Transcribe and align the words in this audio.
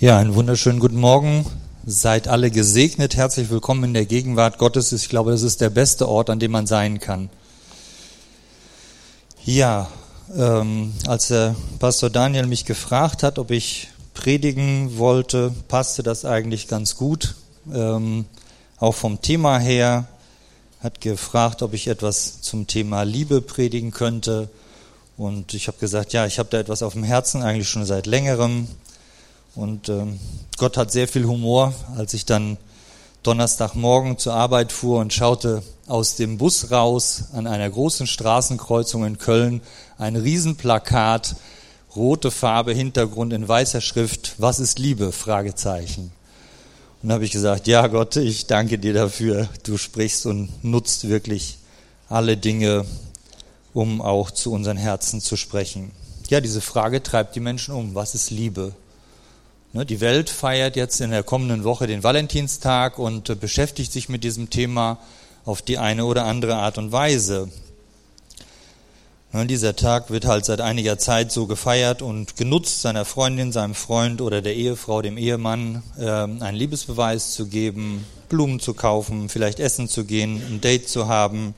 Ja, 0.00 0.18
einen 0.18 0.34
wunderschönen 0.34 0.80
guten 0.80 0.98
Morgen. 0.98 1.46
Seid 1.86 2.26
alle 2.26 2.50
gesegnet. 2.50 3.14
Herzlich 3.14 3.48
willkommen 3.48 3.84
in 3.84 3.94
der 3.94 4.06
Gegenwart 4.06 4.58
Gottes. 4.58 4.90
Ich 4.92 5.08
glaube, 5.08 5.30
das 5.30 5.42
ist 5.42 5.60
der 5.60 5.70
beste 5.70 6.08
Ort, 6.08 6.30
an 6.30 6.40
dem 6.40 6.50
man 6.50 6.66
sein 6.66 6.98
kann. 6.98 7.30
Ja, 9.44 9.88
ähm, 10.36 10.94
als 11.06 11.28
der 11.28 11.54
Pastor 11.78 12.10
Daniel 12.10 12.46
mich 12.46 12.64
gefragt 12.64 13.22
hat, 13.22 13.38
ob 13.38 13.52
ich 13.52 13.88
predigen 14.14 14.98
wollte, 14.98 15.54
passte 15.68 16.02
das 16.02 16.24
eigentlich 16.24 16.66
ganz 16.66 16.96
gut. 16.96 17.36
Ähm, 17.72 18.24
auch 18.78 18.96
vom 18.96 19.22
Thema 19.22 19.58
her 19.58 20.08
hat 20.80 21.00
gefragt, 21.00 21.62
ob 21.62 21.72
ich 21.72 21.86
etwas 21.86 22.40
zum 22.40 22.66
Thema 22.66 23.04
Liebe 23.04 23.40
predigen 23.40 23.92
könnte. 23.92 24.50
Und 25.16 25.54
ich 25.54 25.68
habe 25.68 25.78
gesagt, 25.78 26.12
ja, 26.12 26.26
ich 26.26 26.40
habe 26.40 26.48
da 26.50 26.58
etwas 26.58 26.82
auf 26.82 26.94
dem 26.94 27.04
Herzen, 27.04 27.42
eigentlich 27.42 27.68
schon 27.68 27.86
seit 27.86 28.06
längerem. 28.06 28.66
Und 29.54 29.88
ähm, 29.88 30.18
Gott 30.56 30.76
hat 30.76 30.90
sehr 30.92 31.08
viel 31.08 31.26
Humor, 31.26 31.74
als 31.96 32.14
ich 32.14 32.26
dann 32.26 32.56
Donnerstagmorgen 33.22 34.18
zur 34.18 34.34
Arbeit 34.34 34.72
fuhr 34.72 35.00
und 35.00 35.12
schaute 35.12 35.62
aus 35.86 36.16
dem 36.16 36.38
Bus 36.38 36.70
raus 36.70 37.24
an 37.32 37.46
einer 37.46 37.68
großen 37.70 38.06
Straßenkreuzung 38.06 39.04
in 39.06 39.18
Köln 39.18 39.62
ein 39.96 40.16
Riesenplakat, 40.16 41.36
rote 41.96 42.30
Farbe, 42.30 42.72
Hintergrund 42.72 43.32
in 43.32 43.46
weißer 43.46 43.80
Schrift, 43.80 44.34
was 44.38 44.60
ist 44.60 44.78
Liebe? 44.78 45.12
Fragezeichen. 45.12 46.12
Und 47.02 47.12
habe 47.12 47.24
ich 47.24 47.30
gesagt, 47.30 47.66
ja 47.66 47.86
Gott, 47.86 48.16
ich 48.16 48.46
danke 48.46 48.78
dir 48.78 48.92
dafür, 48.92 49.48
du 49.62 49.78
sprichst 49.78 50.26
und 50.26 50.64
nutzt 50.64 51.08
wirklich 51.08 51.58
alle 52.08 52.36
Dinge, 52.36 52.84
um 53.72 54.00
auch 54.00 54.30
zu 54.30 54.52
unseren 54.52 54.76
Herzen 54.76 55.20
zu 55.20 55.36
sprechen. 55.36 55.92
Ja, 56.28 56.40
diese 56.40 56.60
Frage 56.60 57.02
treibt 57.02 57.36
die 57.36 57.40
Menschen 57.40 57.74
um, 57.74 57.94
was 57.94 58.14
ist 58.14 58.30
Liebe? 58.30 58.74
Ne, 59.74 59.84
die 59.84 60.00
Welt 60.00 60.30
feiert 60.30 60.76
jetzt 60.76 61.00
in 61.00 61.10
der 61.10 61.24
kommenden 61.24 61.64
Woche 61.64 61.88
den 61.88 62.04
Valentinstag 62.04 62.96
und 62.96 63.28
äh, 63.28 63.34
beschäftigt 63.34 63.92
sich 63.92 64.08
mit 64.08 64.22
diesem 64.22 64.48
Thema 64.48 64.98
auf 65.44 65.62
die 65.62 65.78
eine 65.78 66.04
oder 66.04 66.26
andere 66.26 66.54
Art 66.54 66.78
und 66.78 66.92
Weise. 66.92 67.48
Ne, 69.32 69.46
dieser 69.46 69.74
Tag 69.74 70.10
wird 70.10 70.26
halt 70.26 70.44
seit 70.44 70.60
einiger 70.60 70.96
Zeit 70.96 71.32
so 71.32 71.48
gefeiert 71.48 72.02
und 72.02 72.36
genutzt, 72.36 72.82
seiner 72.82 73.04
Freundin, 73.04 73.50
seinem 73.50 73.74
Freund 73.74 74.20
oder 74.20 74.42
der 74.42 74.54
Ehefrau, 74.54 75.02
dem 75.02 75.18
Ehemann 75.18 75.82
ähm, 75.98 76.40
einen 76.40 76.56
Liebesbeweis 76.56 77.32
zu 77.32 77.48
geben, 77.48 78.06
Blumen 78.28 78.60
zu 78.60 78.74
kaufen, 78.74 79.28
vielleicht 79.28 79.58
essen 79.58 79.88
zu 79.88 80.04
gehen, 80.04 80.40
ein 80.50 80.60
Date 80.60 80.88
zu 80.88 81.08
haben, 81.08 81.52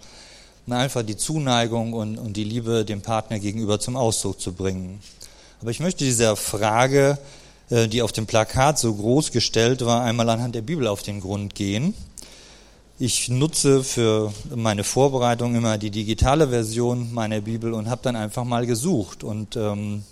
einfach 0.70 1.02
die 1.02 1.18
Zuneigung 1.18 1.92
und, 1.92 2.32
die 2.32 2.44
Liebe 2.44 2.86
dem 2.86 3.02
Partner 3.02 3.40
gegenüber 3.40 3.78
zum 3.78 3.94
Ausdruck 3.94 4.40
zu 4.40 4.54
bringen. 4.54 5.00
Aber 5.60 5.70
ich 5.70 5.80
möchte 5.80 6.02
dieser 6.02 6.34
Frage 6.34 7.18
die 7.70 8.02
auf 8.02 8.12
dem 8.12 8.26
Plakat 8.26 8.78
so 8.78 8.94
groß 8.94 9.32
gestellt 9.32 9.84
war, 9.84 10.02
einmal 10.02 10.28
anhand 10.28 10.54
der 10.54 10.62
Bibel 10.62 10.86
auf 10.86 11.02
den 11.02 11.20
Grund 11.20 11.54
gehen. 11.54 11.94
Ich 12.98 13.28
nutze 13.28 13.84
für 13.84 14.32
meine 14.54 14.82
Vorbereitung 14.82 15.54
immer 15.54 15.76
die 15.76 15.90
digitale 15.90 16.48
Version 16.48 17.12
meiner 17.12 17.42
Bibel 17.42 17.74
und 17.74 17.90
habe 17.90 18.00
dann 18.02 18.16
einfach 18.16 18.44
mal 18.44 18.66
gesucht. 18.66 19.22
Und 19.22 19.54
ähm, 19.56 20.02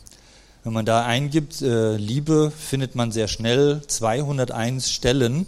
wenn 0.64 0.72
man 0.74 0.84
da 0.84 1.06
eingibt, 1.06 1.62
äh, 1.62 1.96
Liebe, 1.96 2.50
findet 2.50 2.94
man 2.94 3.10
sehr 3.10 3.28
schnell 3.28 3.80
201 3.86 4.90
Stellen, 4.90 5.46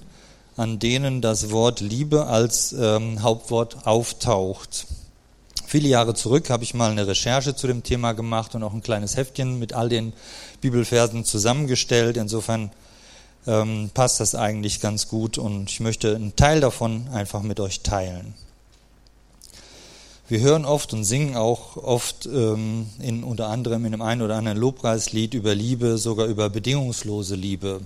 an 0.57 0.79
denen 0.79 1.21
das 1.21 1.51
Wort 1.51 1.81
Liebe 1.81 2.27
als 2.27 2.73
ähm, 2.73 3.23
Hauptwort 3.23 3.87
auftaucht. 3.87 4.87
Viele 5.69 5.89
Jahre 5.89 6.15
zurück 6.15 6.49
habe 6.49 6.63
ich 6.63 6.75
mal 6.75 6.93
eine 6.93 7.09
Recherche 7.09 7.57
zu 7.57 7.67
dem 7.67 7.83
Thema 7.83 8.13
gemacht 8.13 8.55
und 8.55 8.63
auch 8.63 8.73
ein 8.73 8.85
kleines 8.85 9.17
Heftchen 9.17 9.59
mit 9.59 9.73
all 9.73 9.89
den 9.89 10.13
Bibelversen 10.61 11.25
zusammengestellt. 11.25 12.17
Insofern 12.17 12.71
ähm, 13.49 13.91
passt 13.93 14.21
das 14.21 14.37
eigentlich 14.37 14.81
ganz 14.81 15.09
gut 15.09 15.39
und 15.39 15.69
ich 15.69 15.81
möchte 15.81 16.15
einen 16.15 16.37
Teil 16.37 16.61
davon 16.61 17.09
einfach 17.13 17.43
mit 17.43 17.59
euch 17.59 17.81
teilen. 17.81 18.35
Wir 20.29 20.39
hören 20.39 20.65
oft 20.65 20.93
und 20.93 21.03
singen 21.03 21.35
auch 21.37 21.77
oft 21.77 22.27
ähm, 22.27 22.87
in 23.01 23.25
unter 23.25 23.49
anderem 23.49 23.85
in 23.87 23.91
dem 23.91 24.03
einen 24.03 24.23
oder 24.23 24.37
anderen 24.37 24.59
Lobpreislied 24.59 25.35
über 25.35 25.53
Liebe, 25.57 25.99
sogar 25.99 26.27
über 26.27 26.49
bedingungslose 26.49 27.35
Liebe. 27.35 27.81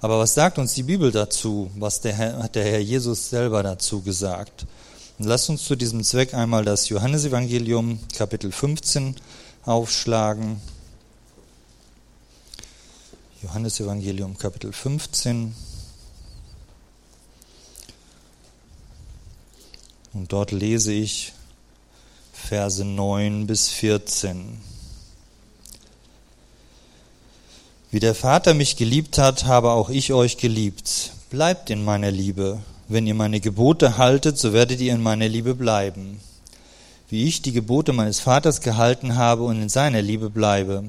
Aber 0.00 0.20
was 0.20 0.34
sagt 0.34 0.58
uns 0.58 0.74
die 0.74 0.84
Bibel 0.84 1.10
dazu? 1.10 1.68
Was 1.76 2.00
der 2.00 2.12
Herr, 2.12 2.42
hat 2.44 2.54
der 2.54 2.64
Herr 2.64 2.78
Jesus 2.78 3.28
selber 3.28 3.64
dazu 3.64 4.02
gesagt? 4.02 4.66
Und 5.18 5.26
lasst 5.26 5.50
uns 5.50 5.64
zu 5.64 5.74
diesem 5.74 6.04
Zweck 6.04 6.32
einmal 6.32 6.64
das 6.64 6.88
Johannesevangelium 6.88 7.98
Kapitel 8.14 8.52
15 8.52 9.16
aufschlagen. 9.64 10.60
Johannesevangelium 13.42 14.38
Kapitel 14.38 14.72
15. 14.72 15.56
Und 20.12 20.32
dort 20.32 20.52
lese 20.52 20.92
ich 20.92 21.32
Verse 22.32 22.84
9 22.84 23.48
bis 23.48 23.70
14. 23.70 24.60
Wie 27.90 28.00
der 28.00 28.14
Vater 28.14 28.54
mich 28.54 28.76
geliebt 28.76 29.18
hat, 29.18 29.46
habe 29.46 29.72
auch 29.72 29.90
ich 29.90 30.12
euch 30.12 30.36
geliebt. 30.36 31.12
Bleibt 31.30 31.70
in 31.70 31.84
meiner 31.84 32.12
Liebe. 32.12 32.62
Wenn 32.90 33.06
ihr 33.06 33.14
meine 33.14 33.40
Gebote 33.40 33.98
haltet, 33.98 34.38
so 34.38 34.54
werdet 34.54 34.80
ihr 34.80 34.94
in 34.94 35.02
meiner 35.02 35.28
Liebe 35.28 35.54
bleiben. 35.54 36.20
Wie 37.10 37.24
ich 37.24 37.42
die 37.42 37.52
Gebote 37.52 37.92
meines 37.92 38.20
Vaters 38.20 38.62
gehalten 38.62 39.16
habe 39.16 39.42
und 39.42 39.60
in 39.60 39.68
seiner 39.68 40.00
Liebe 40.00 40.30
bleibe. 40.30 40.84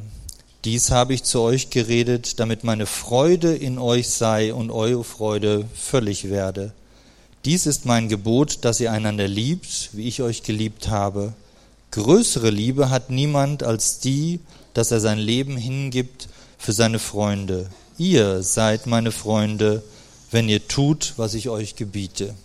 Dies 0.64 0.92
habe 0.92 1.14
ich 1.14 1.24
zu 1.24 1.42
euch 1.42 1.72
geredet, 1.72 2.40
damit 2.40 2.64
meine 2.64 2.86
Freude 2.86 3.54
in 3.54 3.78
euch 3.78 4.08
sei 4.08 4.54
und 4.54 4.72
eure 4.72 5.04
Freude 5.04 5.66
völlig 5.76 6.30
werde. 6.30 6.72
Dies 7.44 7.66
ist 7.66 7.86
mein 7.86 8.08
Gebot, 8.08 8.60
dass 8.64 8.80
ihr 8.80 8.94
einander 8.94 9.28
liebt, 9.28 9.90
wie 9.92 10.08
ich 10.08 10.22
euch 10.22 10.44
geliebt 10.44 10.88
habe. 10.88 11.34
Größere 11.92 12.50
Liebe 12.50 12.90
hat 12.90 13.10
niemand 13.10 13.64
als 13.64 14.00
die, 14.00 14.40
dass 14.74 14.92
er 14.92 15.02
sein 15.02 15.20
Leben 15.20 15.58
hingibt 15.58 16.30
für 16.58 16.72
seine 16.72 17.00
Freunde. 17.00 17.70
Ihr 17.98 18.42
seid 18.42 18.88
meine 18.88 19.12
Freunde, 19.12 19.84
wenn 20.32 20.50
ihr 20.50 20.68
tut, 20.68 21.14
was 21.18 21.34
ich 21.34 21.50
euch 21.50 21.76
gebiete. 21.76 22.36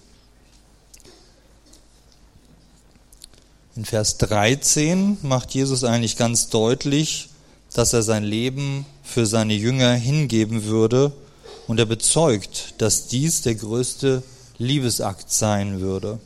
In 3.77 3.85
Vers 3.85 4.19
13 4.19 5.19
macht 5.23 5.53
Jesus 5.53 5.83
eigentlich 5.83 6.17
ganz 6.17 6.49
deutlich, 6.49 7.29
dass 7.73 7.93
er 7.93 8.03
sein 8.03 8.23
Leben 8.23 8.87
für 9.03 9.27
seine 9.27 9.55
Jünger 9.55 9.95
hingeben 9.95 10.65
würde 10.65 11.13
und 11.67 11.81
er 11.81 11.87
bezeugt, 11.87 12.75
dass 12.79 13.09
dies 13.09 13.43
der 13.43 13.57
größte 13.57 14.23
Liebesakt 14.59 15.33
sein 15.33 15.81
würde. 15.81 16.21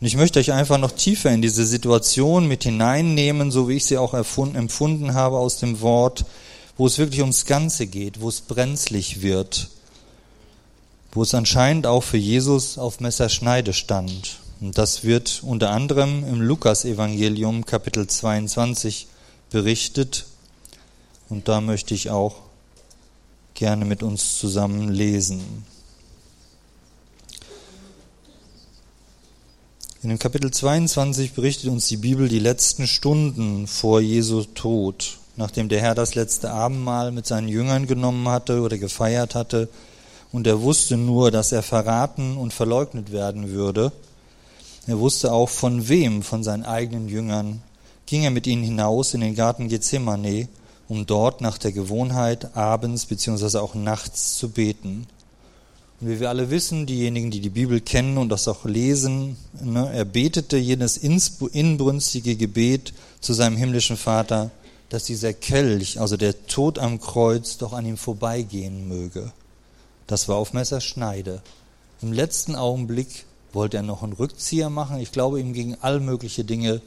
Und 0.00 0.06
ich 0.06 0.16
möchte 0.16 0.40
euch 0.40 0.52
einfach 0.52 0.78
noch 0.78 0.92
tiefer 0.92 1.30
in 1.30 1.42
diese 1.42 1.64
Situation 1.64 2.48
mit 2.48 2.64
hineinnehmen, 2.64 3.50
so 3.50 3.68
wie 3.68 3.76
ich 3.76 3.84
sie 3.84 3.98
auch 3.98 4.14
empfunden 4.14 5.14
habe 5.14 5.38
aus 5.38 5.58
dem 5.58 5.80
Wort, 5.80 6.24
wo 6.76 6.86
es 6.86 6.98
wirklich 6.98 7.20
ums 7.20 7.46
Ganze 7.46 7.86
geht, 7.86 8.20
wo 8.20 8.28
es 8.28 8.40
brenzlig 8.40 9.22
wird, 9.22 9.68
wo 11.18 11.22
es 11.22 11.34
anscheinend 11.34 11.84
auch 11.84 12.04
für 12.04 12.16
Jesus 12.16 12.78
auf 12.78 13.00
Messerschneide 13.00 13.72
stand. 13.72 14.38
Und 14.60 14.78
das 14.78 15.02
wird 15.02 15.42
unter 15.42 15.70
anderem 15.70 16.22
im 16.22 16.40
Lukas-Evangelium 16.40 17.66
Kapitel 17.66 18.06
22 18.06 19.08
berichtet. 19.50 20.26
Und 21.28 21.48
da 21.48 21.60
möchte 21.60 21.92
ich 21.92 22.10
auch 22.10 22.36
gerne 23.54 23.84
mit 23.84 24.04
uns 24.04 24.38
zusammen 24.38 24.90
lesen. 24.90 25.64
In 30.04 30.10
dem 30.10 30.20
Kapitel 30.20 30.52
22 30.52 31.32
berichtet 31.32 31.68
uns 31.68 31.88
die 31.88 31.96
Bibel 31.96 32.28
die 32.28 32.38
letzten 32.38 32.86
Stunden 32.86 33.66
vor 33.66 34.00
Jesu 34.00 34.44
Tod, 34.44 35.18
nachdem 35.34 35.68
der 35.68 35.80
Herr 35.80 35.96
das 35.96 36.14
letzte 36.14 36.52
Abendmahl 36.52 37.10
mit 37.10 37.26
seinen 37.26 37.48
Jüngern 37.48 37.88
genommen 37.88 38.28
hatte 38.28 38.60
oder 38.60 38.78
gefeiert 38.78 39.34
hatte 39.34 39.68
und 40.32 40.46
er 40.46 40.60
wusste 40.62 40.96
nur, 40.96 41.30
dass 41.30 41.52
er 41.52 41.62
verraten 41.62 42.36
und 42.36 42.52
verleugnet 42.52 43.12
werden 43.12 43.50
würde. 43.50 43.92
Er 44.86 44.98
wusste 44.98 45.32
auch 45.32 45.48
von 45.48 45.88
wem 45.88 46.22
von 46.22 46.42
seinen 46.42 46.64
eigenen 46.64 47.08
Jüngern 47.08 47.62
ging 48.08 48.24
er 48.24 48.30
mit 48.30 48.46
ihnen 48.46 48.62
hinaus 48.62 49.12
in 49.12 49.20
den 49.20 49.34
Garten 49.34 49.68
Gethsemane, 49.68 50.48
um 50.88 51.04
dort 51.04 51.42
nach 51.42 51.58
der 51.58 51.72
Gewohnheit 51.72 52.56
abends 52.56 53.04
bzw. 53.04 53.58
auch 53.58 53.74
nachts 53.74 54.38
zu 54.38 54.48
beten. 54.48 55.06
Und 56.00 56.08
wie 56.08 56.20
wir 56.20 56.30
alle 56.30 56.50
wissen, 56.50 56.86
diejenigen, 56.86 57.30
die 57.30 57.40
die 57.40 57.50
Bibel 57.50 57.82
kennen 57.82 58.16
und 58.16 58.30
das 58.30 58.48
auch 58.48 58.64
lesen, 58.64 59.36
ne, 59.62 59.90
er 59.92 60.06
betete 60.06 60.56
jenes 60.56 60.96
inbrünstige 60.96 62.36
Gebet 62.36 62.94
zu 63.20 63.34
seinem 63.34 63.58
himmlischen 63.58 63.98
Vater, 63.98 64.50
dass 64.88 65.04
dieser 65.04 65.34
Kelch, 65.34 66.00
also 66.00 66.16
der 66.16 66.46
Tod 66.46 66.78
am 66.78 67.00
Kreuz, 67.00 67.58
doch 67.58 67.74
an 67.74 67.84
ihm 67.84 67.98
vorbeigehen 67.98 68.88
möge. 68.88 69.32
Das 70.08 70.26
war 70.26 70.36
auf 70.36 70.54
Messerschneide. 70.54 71.42
Im 72.00 72.12
letzten 72.12 72.56
Augenblick 72.56 73.26
wollte 73.52 73.76
er 73.76 73.82
noch 73.82 74.02
einen 74.02 74.14
Rückzieher 74.14 74.70
machen. 74.70 74.98
Ich 74.98 75.12
glaube, 75.12 75.38
ihm 75.38 75.52
gingen 75.52 75.76
all 75.82 76.00
mögliche 76.00 76.44
Dinge 76.44 76.80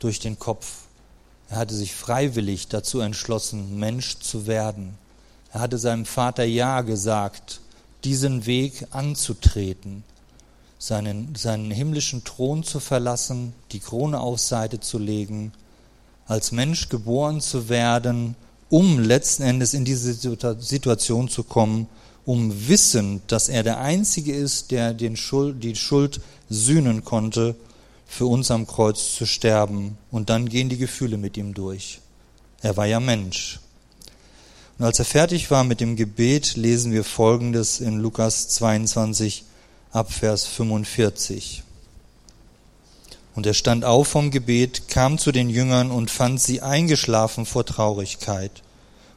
durch 0.00 0.18
den 0.18 0.38
Kopf. 0.40 0.82
Er 1.48 1.58
hatte 1.58 1.74
sich 1.74 1.94
freiwillig 1.94 2.66
dazu 2.66 2.98
entschlossen, 2.98 3.78
Mensch 3.78 4.18
zu 4.18 4.48
werden. 4.48 4.98
Er 5.52 5.60
hatte 5.60 5.78
seinem 5.78 6.04
Vater 6.04 6.42
Ja 6.42 6.80
gesagt, 6.80 7.60
diesen 8.02 8.44
Weg 8.44 8.86
anzutreten, 8.90 10.02
seinen, 10.76 11.36
seinen 11.36 11.70
himmlischen 11.70 12.24
Thron 12.24 12.64
zu 12.64 12.80
verlassen, 12.80 13.54
die 13.70 13.78
Krone 13.78 14.18
auf 14.18 14.40
Seite 14.40 14.80
zu 14.80 14.98
legen, 14.98 15.52
als 16.26 16.50
Mensch 16.50 16.88
geboren 16.88 17.40
zu 17.40 17.68
werden, 17.68 18.34
um 18.68 18.98
letzten 18.98 19.44
Endes 19.44 19.74
in 19.74 19.84
diese 19.84 20.12
Situation 20.12 21.28
zu 21.28 21.44
kommen, 21.44 21.86
um 22.26 22.68
wissend, 22.68 23.22
dass 23.30 23.48
er 23.48 23.62
der 23.62 23.80
Einzige 23.80 24.34
ist, 24.34 24.70
der 24.70 24.94
den 24.94 25.16
Schuld, 25.16 25.62
die 25.62 25.76
Schuld 25.76 26.20
sühnen 26.48 27.04
konnte, 27.04 27.54
für 28.06 28.26
uns 28.26 28.50
am 28.50 28.66
Kreuz 28.66 29.14
zu 29.14 29.26
sterben. 29.26 29.98
Und 30.10 30.30
dann 30.30 30.48
gehen 30.48 30.68
die 30.68 30.78
Gefühle 30.78 31.16
mit 31.16 31.36
ihm 31.36 31.54
durch. 31.54 32.00
Er 32.62 32.76
war 32.76 32.86
ja 32.86 33.00
Mensch. 33.00 33.60
Und 34.78 34.84
als 34.84 34.98
er 34.98 35.04
fertig 35.04 35.50
war 35.50 35.64
mit 35.64 35.80
dem 35.80 35.96
Gebet, 35.96 36.56
lesen 36.56 36.92
wir 36.92 37.04
Folgendes 37.04 37.80
in 37.80 37.98
Lukas 37.98 38.48
22 38.48 39.44
ab 39.92 40.12
Vers 40.12 40.46
45. 40.46 41.62
Und 43.34 43.46
er 43.46 43.54
stand 43.54 43.84
auf 43.84 44.08
vom 44.08 44.30
Gebet, 44.30 44.88
kam 44.88 45.18
zu 45.18 45.32
den 45.32 45.50
Jüngern 45.50 45.90
und 45.90 46.10
fand 46.10 46.40
sie 46.40 46.62
eingeschlafen 46.62 47.46
vor 47.46 47.66
Traurigkeit. 47.66 48.62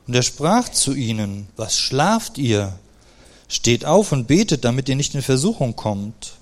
Und 0.08 0.16
er 0.16 0.24
sprach 0.24 0.70
zu 0.70 0.94
ihnen, 0.94 1.48
was 1.56 1.78
schlaft 1.78 2.38
ihr? 2.38 2.80
Steht 3.48 3.86
auf 3.86 4.12
und 4.12 4.28
betet, 4.28 4.66
damit 4.66 4.90
ihr 4.90 4.96
nicht 4.96 5.16
in 5.16 5.22
Versuchung 5.22 5.76
kommt. 5.76 6.34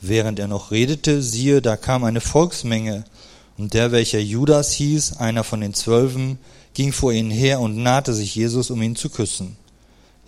Während 0.00 0.38
er 0.38 0.48
noch 0.48 0.70
redete, 0.70 1.22
siehe, 1.22 1.62
da 1.62 1.76
kam 1.76 2.04
eine 2.04 2.20
Volksmenge, 2.20 3.04
und 3.56 3.74
der, 3.74 3.90
welcher 3.90 4.20
Judas 4.20 4.72
hieß, 4.72 5.16
einer 5.16 5.42
von 5.42 5.60
den 5.60 5.74
Zwölfen, 5.74 6.38
ging 6.74 6.92
vor 6.92 7.12
ihnen 7.12 7.30
her 7.30 7.58
und 7.60 7.76
nahte 7.76 8.14
sich 8.14 8.36
Jesus, 8.36 8.70
um 8.70 8.80
ihn 8.82 8.94
zu 8.94 9.10
küssen. 9.10 9.56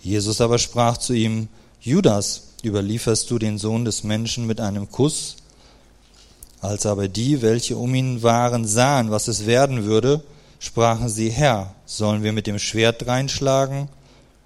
Jesus 0.01 0.41
aber 0.41 0.57
sprach 0.59 0.97
zu 0.97 1.13
ihm, 1.13 1.47
Judas, 1.79 2.49
überlieferst 2.63 3.31
du 3.31 3.39
den 3.39 3.57
Sohn 3.57 3.85
des 3.85 4.03
Menschen 4.03 4.47
mit 4.47 4.59
einem 4.59 4.91
Kuss? 4.91 5.37
Als 6.59 6.85
aber 6.85 7.07
die, 7.07 7.41
welche 7.41 7.77
um 7.77 7.95
ihn 7.95 8.21
waren, 8.21 8.67
sahen, 8.67 9.11
was 9.11 9.27
es 9.27 9.45
werden 9.45 9.85
würde, 9.85 10.23
sprachen 10.59 11.07
sie, 11.07 11.29
Herr, 11.29 11.73
sollen 11.85 12.23
wir 12.23 12.33
mit 12.33 12.47
dem 12.47 12.59
Schwert 12.59 13.07
reinschlagen? 13.07 13.87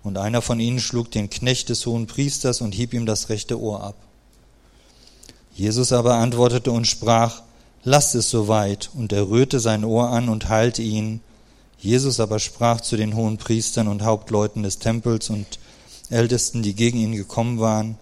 Und 0.06 0.20
einer 0.20 0.44
von 0.44 0.60
ihnen 0.60 0.80
schlug 0.80 1.10
den 1.10 1.32
Knecht 1.32 1.70
des 1.70 1.86
hohen 1.88 2.06
Priesters 2.06 2.62
und 2.62 2.76
hieb 2.76 2.94
ihm 2.94 3.08
das 3.08 3.30
rechte 3.30 3.60
Ohr 3.60 3.84
ab. 3.84 3.96
Jesus 5.56 5.92
aber 5.92 6.14
antwortete 6.14 6.72
und 6.72 6.86
sprach, 6.86 7.42
Lasst 7.84 8.14
es 8.14 8.30
soweit, 8.30 8.92
und 8.94 9.12
er 9.12 9.30
rührte 9.30 9.60
sein 9.60 9.84
Ohr 9.84 10.10
an 10.10 10.30
und 10.30 10.48
heilte 10.48 10.84
ihn. 10.84 11.22
Jesus 11.80 12.20
aber 12.20 12.40
sprach 12.40 12.82
zu 12.82 12.98
den 12.98 13.16
hohen 13.16 13.38
Priestern 13.38 13.88
und 13.88 14.04
Hauptleuten 14.04 14.62
des 14.62 14.78
Tempels 14.78 15.30
und 15.32 15.60
Ältesten, 16.12 16.62
die 16.62 16.76
gegen 16.76 17.00
ihn 17.00 17.16
gekommen 17.16 17.60
waren, 17.60 17.98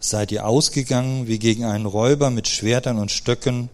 Seid 0.00 0.32
ihr 0.32 0.46
ausgegangen 0.46 1.28
wie 1.28 1.38
gegen 1.38 1.64
einen 1.64 1.86
Räuber 1.86 2.30
mit 2.30 2.48
Schwertern 2.48 2.98
und 2.98 3.12
Stöcken? 3.12 3.68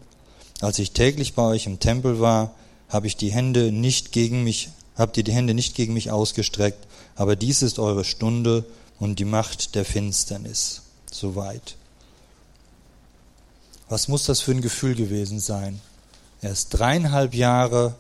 Als 0.60 0.78
ich 0.78 0.90
täglich 0.90 1.34
bei 1.34 1.42
euch 1.42 1.66
im 1.66 1.78
Tempel 1.78 2.20
war, 2.20 2.54
habe 2.88 3.06
ich 3.06 3.16
die 3.16 3.30
Hände 3.32 3.72
nicht 3.72 4.12
gegen 4.12 4.44
mich, 4.44 4.68
habt 4.96 5.16
ihr 5.16 5.24
die 5.24 5.32
Hände 5.32 5.54
nicht 5.54 5.74
gegen 5.74 5.94
mich 5.94 6.10
ausgestreckt, 6.10 6.86
aber 7.18 7.34
dies 7.34 7.62
ist 7.62 7.80
eure 7.80 8.04
Stunde 8.04 8.64
und 9.00 9.18
die 9.18 9.24
Macht 9.24 9.74
der 9.74 9.84
Finsternis. 9.84 10.82
Soweit. 11.10 11.74
Was 13.88 14.06
muss 14.06 14.24
das 14.24 14.40
für 14.40 14.52
ein 14.52 14.62
Gefühl 14.62 14.94
gewesen 14.94 15.40
sein? 15.40 15.80
Er 16.40 16.52
ist 16.52 16.70
dreieinhalb 16.70 17.34
Jahre 17.34 17.96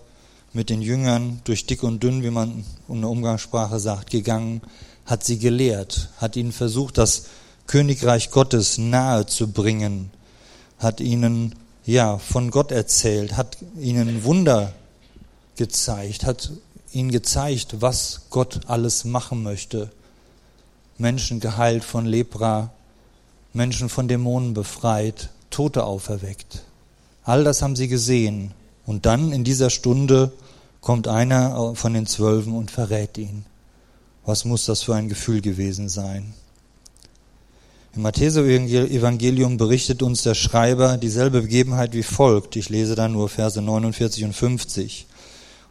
mit 0.52 0.70
den 0.70 0.82
Jüngern 0.82 1.40
durch 1.42 1.66
dick 1.66 1.82
und 1.82 2.00
dünn, 2.00 2.22
wie 2.22 2.30
man 2.30 2.64
in 2.88 3.00
der 3.00 3.10
Umgangssprache 3.10 3.80
sagt, 3.80 4.10
gegangen, 4.10 4.62
hat 5.04 5.24
sie 5.24 5.40
gelehrt, 5.40 6.10
hat 6.18 6.36
ihnen 6.36 6.52
versucht, 6.52 6.96
das 6.96 7.24
Königreich 7.66 8.30
Gottes 8.30 8.78
nahe 8.78 9.26
zu 9.26 9.48
bringen, 9.48 10.12
hat 10.78 11.00
ihnen 11.00 11.56
ja 11.84 12.18
von 12.18 12.52
Gott 12.52 12.70
erzählt, 12.70 13.36
hat 13.36 13.58
ihnen 13.80 14.22
Wunder 14.22 14.74
gezeigt, 15.56 16.24
hat 16.24 16.52
ihnen 16.92 17.10
gezeigt, 17.10 17.76
was 17.80 18.22
Gott 18.30 18.60
alles 18.66 19.04
machen 19.04 19.42
möchte. 19.42 19.90
Menschen 20.96 21.40
geheilt 21.40 21.84
von 21.84 22.06
Lepra, 22.06 22.70
Menschen 23.52 23.88
von 23.88 24.08
Dämonen 24.08 24.54
befreit, 24.54 25.30
Tote 25.50 25.84
auferweckt. 25.84 26.62
All 27.24 27.44
das 27.44 27.62
haben 27.62 27.76
sie 27.76 27.88
gesehen. 27.88 28.52
Und 28.86 29.06
dann 29.06 29.32
in 29.32 29.44
dieser 29.44 29.70
Stunde 29.70 30.32
kommt 30.80 31.08
einer 31.08 31.74
von 31.74 31.92
den 31.92 32.06
Zwölfen 32.06 32.54
und 32.54 32.70
verrät 32.70 33.18
ihn. 33.18 33.44
Was 34.24 34.44
muss 34.44 34.64
das 34.64 34.82
für 34.82 34.94
ein 34.94 35.08
Gefühl 35.08 35.40
gewesen 35.40 35.88
sein? 35.88 36.34
Im 37.94 38.02
Matthäus-Evangelium 38.02 39.56
berichtet 39.56 40.02
uns 40.02 40.22
der 40.22 40.34
Schreiber 40.34 40.98
dieselbe 40.98 41.42
Begebenheit 41.42 41.94
wie 41.94 42.02
folgt. 42.02 42.56
Ich 42.56 42.68
lese 42.68 42.94
da 42.94 43.08
nur 43.08 43.28
Verse 43.28 43.60
49 43.60 44.24
und 44.24 44.34
50. 44.34 45.06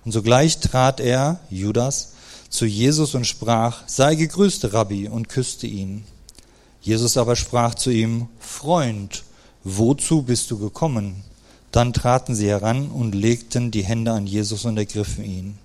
Und 0.07 0.13
sogleich 0.13 0.59
trat 0.59 1.01
er, 1.01 1.42
Judas, 1.50 2.13
zu 2.48 2.65
Jesus 2.65 3.13
und 3.13 3.27
sprach, 3.27 3.83
sei 3.88 4.15
gegrüßt, 4.15 4.71
Rabbi, 4.71 5.09
und 5.09 5.27
küsste 5.27 5.68
ihn. 5.68 6.06
Jesus 6.81 7.18
aber 7.18 7.36
sprach 7.36 7.75
zu 7.75 7.89
ihm, 7.89 8.30
Freund, 8.39 9.25
wozu 9.65 10.21
bist 10.21 10.50
du 10.50 10.59
gekommen? 10.59 11.25
Dann 11.74 11.92
traten 11.92 12.36
sie 12.36 12.48
heran 12.48 12.89
und 12.89 13.15
legten 13.15 13.69
die 13.69 13.83
Hände 13.83 14.13
an 14.13 14.27
Jesus 14.27 14.63
und 14.63 14.77
ergriffen 14.77 15.25
ihn. 15.25 15.57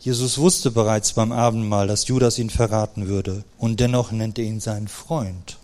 Jesus 0.00 0.38
wusste 0.38 0.70
bereits 0.70 1.12
beim 1.12 1.30
Abendmahl, 1.30 1.86
dass 1.86 2.08
Judas 2.08 2.38
ihn 2.38 2.48
verraten 2.48 3.06
würde, 3.06 3.44
und 3.58 3.80
dennoch 3.80 4.12
nennt 4.12 4.38
er 4.38 4.46
ihn 4.46 4.60
seinen 4.60 4.88
Freund. 4.88 5.58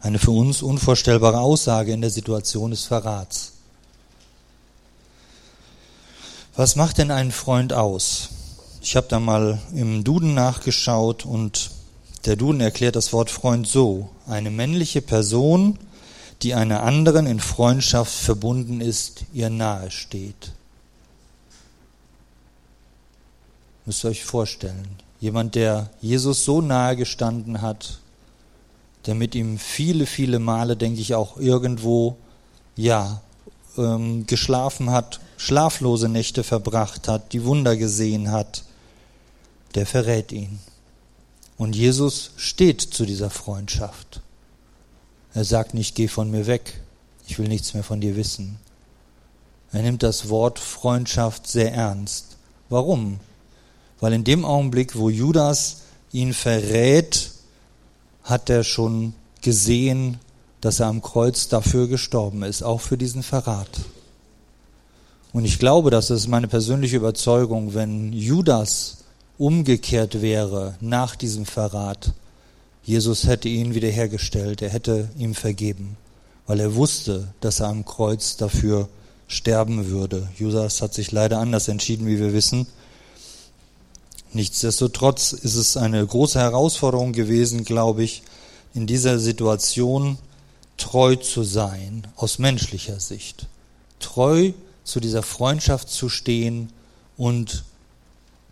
Eine 0.00 0.18
für 0.18 0.32
uns 0.32 0.62
unvorstellbare 0.62 1.38
Aussage 1.38 1.92
in 1.92 2.00
der 2.00 2.10
Situation 2.10 2.72
des 2.72 2.86
Verrats. 2.86 3.52
Was 6.56 6.74
macht 6.74 6.96
denn 6.96 7.10
einen 7.10 7.32
Freund 7.32 7.74
aus? 7.74 8.30
Ich 8.80 8.96
habe 8.96 9.08
da 9.08 9.20
mal 9.20 9.58
im 9.74 10.04
Duden 10.04 10.32
nachgeschaut 10.32 11.26
und 11.26 11.70
der 12.24 12.36
Duden 12.36 12.62
erklärt 12.62 12.96
das 12.96 13.12
Wort 13.12 13.28
Freund 13.28 13.66
so. 13.66 14.08
Eine 14.26 14.50
männliche 14.50 15.02
Person, 15.02 15.78
die 16.40 16.54
einer 16.54 16.82
anderen 16.82 17.26
in 17.26 17.40
Freundschaft 17.40 18.10
verbunden 18.10 18.80
ist, 18.80 19.26
ihr 19.34 19.50
nahe 19.50 19.90
steht. 19.90 20.52
Müsst 23.84 24.02
ihr 24.04 24.08
euch 24.08 24.24
vorstellen. 24.24 24.88
Jemand, 25.20 25.56
der 25.56 25.90
Jesus 26.00 26.46
so 26.46 26.62
nahe 26.62 26.96
gestanden 26.96 27.60
hat, 27.60 27.98
der 29.04 29.14
mit 29.14 29.34
ihm 29.34 29.58
viele, 29.58 30.06
viele 30.06 30.38
Male, 30.38 30.74
denke 30.78 31.02
ich, 31.02 31.14
auch 31.14 31.36
irgendwo, 31.36 32.16
ja, 32.76 33.20
ähm, 33.76 34.26
geschlafen 34.26 34.88
hat, 34.88 35.20
schlaflose 35.36 36.08
Nächte 36.08 36.44
verbracht 36.44 37.08
hat, 37.08 37.32
die 37.32 37.44
Wunder 37.44 37.76
gesehen 37.76 38.30
hat, 38.30 38.64
der 39.74 39.86
verrät 39.86 40.32
ihn. 40.32 40.58
Und 41.56 41.74
Jesus 41.74 42.32
steht 42.36 42.80
zu 42.80 43.06
dieser 43.06 43.30
Freundschaft. 43.30 44.20
Er 45.34 45.44
sagt 45.44 45.74
nicht, 45.74 45.94
geh 45.94 46.08
von 46.08 46.30
mir 46.30 46.46
weg, 46.46 46.80
ich 47.26 47.38
will 47.38 47.48
nichts 47.48 47.74
mehr 47.74 47.84
von 47.84 48.00
dir 48.00 48.16
wissen. 48.16 48.58
Er 49.72 49.82
nimmt 49.82 50.02
das 50.02 50.28
Wort 50.28 50.58
Freundschaft 50.58 51.46
sehr 51.46 51.72
ernst. 51.72 52.36
Warum? 52.68 53.20
Weil 54.00 54.12
in 54.12 54.24
dem 54.24 54.44
Augenblick, 54.44 54.96
wo 54.96 55.10
Judas 55.10 55.82
ihn 56.12 56.32
verrät, 56.34 57.30
hat 58.22 58.48
er 58.50 58.64
schon 58.64 59.14
gesehen, 59.42 60.18
dass 60.60 60.80
er 60.80 60.86
am 60.86 61.02
Kreuz 61.02 61.48
dafür 61.48 61.88
gestorben 61.88 62.42
ist, 62.42 62.62
auch 62.62 62.80
für 62.80 62.96
diesen 62.96 63.22
Verrat. 63.22 63.68
Und 65.36 65.44
ich 65.44 65.58
glaube, 65.58 65.90
das 65.90 66.08
ist 66.08 66.28
meine 66.28 66.48
persönliche 66.48 66.96
Überzeugung, 66.96 67.74
wenn 67.74 68.14
Judas 68.14 69.04
umgekehrt 69.36 70.22
wäre 70.22 70.76
nach 70.80 71.14
diesem 71.14 71.44
Verrat, 71.44 72.14
Jesus 72.82 73.26
hätte 73.26 73.50
ihn 73.50 73.74
wiederhergestellt, 73.74 74.62
er 74.62 74.70
hätte 74.70 75.10
ihm 75.18 75.34
vergeben, 75.34 75.98
weil 76.46 76.58
er 76.60 76.74
wusste, 76.74 77.28
dass 77.42 77.60
er 77.60 77.68
am 77.68 77.84
Kreuz 77.84 78.38
dafür 78.38 78.88
sterben 79.28 79.88
würde. 79.90 80.26
Judas 80.38 80.80
hat 80.80 80.94
sich 80.94 81.12
leider 81.12 81.38
anders 81.38 81.68
entschieden, 81.68 82.06
wie 82.06 82.18
wir 82.18 82.32
wissen. 82.32 82.66
Nichtsdestotrotz 84.32 85.34
ist 85.34 85.56
es 85.56 85.76
eine 85.76 86.06
große 86.06 86.40
Herausforderung 86.40 87.12
gewesen, 87.12 87.64
glaube 87.64 88.04
ich, 88.04 88.22
in 88.72 88.86
dieser 88.86 89.18
Situation 89.18 90.16
treu 90.78 91.14
zu 91.14 91.42
sein, 91.42 92.06
aus 92.16 92.38
menschlicher 92.38 93.00
Sicht. 93.00 93.48
Treu 94.00 94.52
zu 94.86 95.00
dieser 95.00 95.24
Freundschaft 95.24 95.90
zu 95.90 96.08
stehen 96.08 96.72
und 97.16 97.64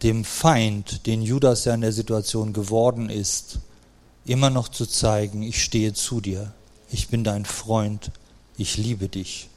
dem 0.02 0.24
Feind, 0.24 1.06
den 1.06 1.22
Judas 1.22 1.64
ja 1.64 1.74
in 1.74 1.80
der 1.80 1.92
Situation 1.92 2.52
geworden 2.52 3.08
ist, 3.08 3.60
immer 4.26 4.50
noch 4.50 4.68
zu 4.68 4.84
zeigen, 4.84 5.42
ich 5.42 5.62
stehe 5.62 5.94
zu 5.94 6.20
dir, 6.20 6.52
ich 6.90 7.08
bin 7.08 7.22
dein 7.22 7.44
Freund, 7.44 8.10
ich 8.56 8.76
liebe 8.76 9.08
dich. 9.08 9.48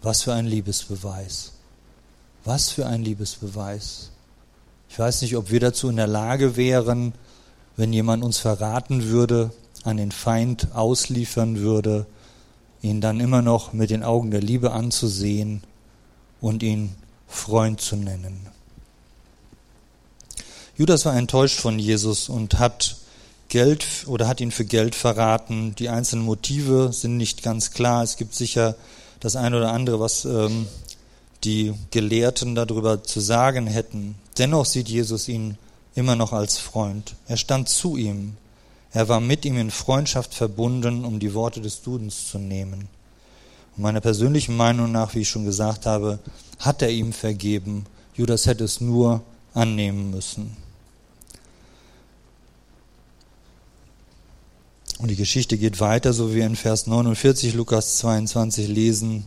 Was 0.00 0.22
für 0.22 0.32
ein 0.32 0.46
Liebesbeweis. 0.46 1.52
Was 2.44 2.70
für 2.70 2.86
ein 2.86 3.02
Liebesbeweis. 3.02 4.10
Ich 4.88 4.98
weiß 4.98 5.22
nicht, 5.22 5.36
ob 5.36 5.50
wir 5.50 5.58
dazu 5.58 5.88
in 5.88 5.96
der 5.96 6.06
Lage 6.06 6.56
wären, 6.56 7.12
wenn 7.76 7.92
jemand 7.92 8.22
uns 8.22 8.38
verraten 8.38 9.04
würde, 9.04 9.50
an 9.82 9.96
den 9.96 10.12
Feind 10.12 10.68
ausliefern 10.74 11.58
würde, 11.58 12.06
ihn 12.82 13.00
dann 13.00 13.18
immer 13.18 13.42
noch 13.42 13.72
mit 13.72 13.90
den 13.90 14.04
Augen 14.04 14.30
der 14.30 14.40
Liebe 14.40 14.70
anzusehen 14.70 15.62
und 16.40 16.62
ihn 16.62 16.94
Freund 17.26 17.80
zu 17.80 17.96
nennen. 17.96 18.46
Judas 20.76 21.04
war 21.04 21.16
enttäuscht 21.16 21.58
von 21.58 21.78
Jesus 21.78 22.28
und 22.28 22.58
hat 22.58 22.96
Geld 23.48 23.84
oder 24.06 24.28
hat 24.28 24.40
ihn 24.40 24.52
für 24.52 24.64
Geld 24.64 24.94
verraten. 24.94 25.74
Die 25.74 25.88
einzelnen 25.88 26.24
Motive 26.24 26.92
sind 26.92 27.16
nicht 27.16 27.42
ganz 27.42 27.72
klar. 27.72 28.02
Es 28.02 28.16
gibt 28.16 28.34
sicher 28.34 28.76
das 29.20 29.36
eine 29.36 29.56
oder 29.56 29.72
andere, 29.72 30.00
was 30.00 30.24
ähm, 30.24 30.66
die 31.44 31.74
Gelehrten 31.90 32.54
darüber 32.54 33.02
zu 33.02 33.20
sagen 33.20 33.66
hätten. 33.66 34.16
Dennoch 34.36 34.66
sieht 34.66 34.88
Jesus 34.88 35.28
ihn 35.28 35.56
immer 35.94 36.14
noch 36.14 36.32
als 36.32 36.58
Freund. 36.58 37.14
Er 37.26 37.36
stand 37.36 37.68
zu 37.68 37.96
ihm. 37.96 38.36
Er 38.92 39.08
war 39.08 39.20
mit 39.20 39.44
ihm 39.44 39.58
in 39.58 39.70
Freundschaft 39.70 40.34
verbunden, 40.34 41.04
um 41.04 41.18
die 41.18 41.34
Worte 41.34 41.60
des 41.60 41.82
Dudens 41.82 42.28
zu 42.28 42.38
nehmen. 42.38 42.88
Und 43.78 43.84
meiner 43.84 44.00
persönlichen 44.00 44.56
Meinung 44.56 44.90
nach, 44.90 45.14
wie 45.14 45.20
ich 45.20 45.28
schon 45.28 45.44
gesagt 45.44 45.86
habe, 45.86 46.18
hat 46.58 46.82
er 46.82 46.90
ihm 46.90 47.12
vergeben. 47.12 47.86
Judas 48.12 48.46
hätte 48.46 48.64
es 48.64 48.80
nur 48.80 49.22
annehmen 49.54 50.10
müssen. 50.10 50.56
Und 54.98 55.12
die 55.12 55.16
Geschichte 55.16 55.56
geht 55.56 55.78
weiter, 55.78 56.12
so 56.12 56.32
wie 56.32 56.36
wir 56.36 56.46
in 56.46 56.56
Vers 56.56 56.88
49 56.88 57.54
Lukas 57.54 57.98
22 57.98 58.66
lesen. 58.66 59.26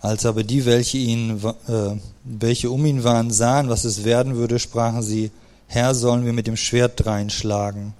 Als 0.00 0.24
aber 0.26 0.44
die, 0.44 0.64
welche, 0.64 0.98
ihn, 0.98 1.42
äh, 1.66 1.96
welche 2.22 2.70
um 2.70 2.86
ihn 2.86 3.02
waren, 3.02 3.32
sahen, 3.32 3.68
was 3.68 3.84
es 3.84 4.04
werden 4.04 4.36
würde, 4.36 4.60
sprachen 4.60 5.02
sie, 5.02 5.32
Herr, 5.66 5.96
sollen 5.96 6.24
wir 6.24 6.32
mit 6.32 6.46
dem 6.46 6.56
Schwert 6.56 7.04
dreinschlagen. 7.04 7.94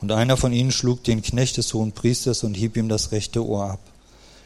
Und 0.00 0.12
einer 0.12 0.38
von 0.38 0.54
ihnen 0.54 0.72
schlug 0.72 1.04
den 1.04 1.20
Knecht 1.20 1.58
des 1.58 1.74
hohen 1.74 1.92
Priesters 1.92 2.42
und 2.42 2.54
hieb 2.54 2.78
ihm 2.78 2.88
das 2.88 3.12
rechte 3.12 3.46
Ohr 3.46 3.72
ab. 3.72 3.91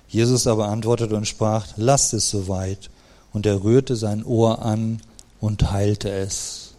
Jesus 0.08 0.46
aber 0.46 0.68
antwortete 0.68 1.16
und 1.16 1.26
sprach, 1.26 1.66
lasst 1.76 2.14
es 2.14 2.30
soweit. 2.30 2.90
Und 3.32 3.46
er 3.46 3.62
rührte 3.62 3.96
sein 3.96 4.24
Ohr 4.24 4.62
an 4.62 5.00
und 5.40 5.70
heilte 5.70 6.10
es. 6.10 6.74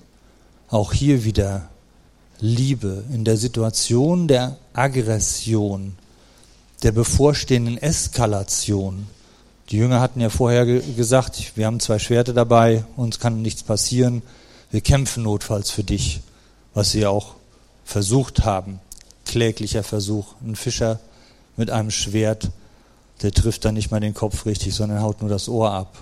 Auch 0.70 0.94
hier 0.94 1.24
wieder 1.24 1.70
Liebe, 2.40 3.04
in 3.12 3.26
der 3.26 3.38
Situation 3.38 4.28
der 4.28 4.58
Aggression, 4.74 5.96
der 6.84 6.92
bevorstehenden 6.92 7.78
Eskalation. 7.78 9.08
Die 9.70 9.78
Jünger 9.78 10.00
hatten 10.00 10.22
ja 10.22 10.30
vorher 10.30 10.66
gesagt, 10.66 11.54
wir 11.56 11.66
haben 11.66 11.80
zwei 11.80 12.00
Schwerte 12.00 12.34
dabei, 12.34 12.86
uns 12.96 13.20
kann 13.20 13.42
nichts 13.42 13.64
passieren, 13.64 14.22
wir 14.72 14.82
kämpfen 14.82 15.24
notfalls 15.24 15.72
für 15.72 15.84
dich, 15.84 16.22
was 16.74 16.92
sie 16.92 17.06
auch 17.06 17.36
versucht 17.84 18.46
haben. 18.46 18.80
Kläglicher 19.26 19.84
Versuch. 19.84 20.36
Ein 20.42 20.56
Fischer 20.56 21.00
mit 21.56 21.70
einem 21.70 21.92
Schwert, 21.92 22.52
der 23.22 23.32
trifft 23.32 23.66
dann 23.66 23.76
nicht 23.76 23.92
mal 23.92 24.00
den 24.00 24.14
Kopf 24.14 24.46
richtig, 24.46 24.76
sondern 24.76 25.02
haut 25.02 25.22
nur 25.22 25.30
das 25.30 25.50
Ohr 25.50 25.72
ab. 25.72 25.98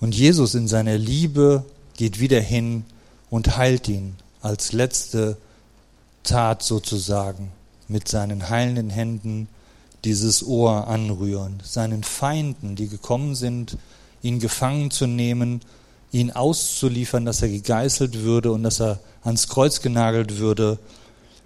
Und 0.00 0.14
Jesus 0.14 0.54
in 0.54 0.68
seiner 0.68 0.96
Liebe 0.96 1.64
geht 1.96 2.20
wieder 2.20 2.40
hin 2.40 2.84
und 3.30 3.56
heilt 3.56 3.88
ihn 3.88 4.16
als 4.40 4.72
letzte 4.72 5.36
Tat 6.22 6.62
sozusagen 6.62 7.50
mit 7.88 8.08
seinen 8.08 8.48
heilenden 8.48 8.90
Händen 8.90 9.48
dieses 10.04 10.46
Ohr 10.46 10.86
anrühren, 10.86 11.60
seinen 11.64 12.04
Feinden, 12.04 12.76
die 12.76 12.88
gekommen 12.88 13.34
sind, 13.34 13.76
ihn 14.22 14.38
gefangen 14.38 14.90
zu 14.90 15.06
nehmen, 15.06 15.60
ihn 16.12 16.30
auszuliefern, 16.30 17.24
dass 17.24 17.42
er 17.42 17.48
gegeißelt 17.48 18.20
würde 18.20 18.52
und 18.52 18.62
dass 18.62 18.80
er 18.80 19.00
ans 19.24 19.48
Kreuz 19.48 19.80
genagelt 19.82 20.38
würde, 20.38 20.78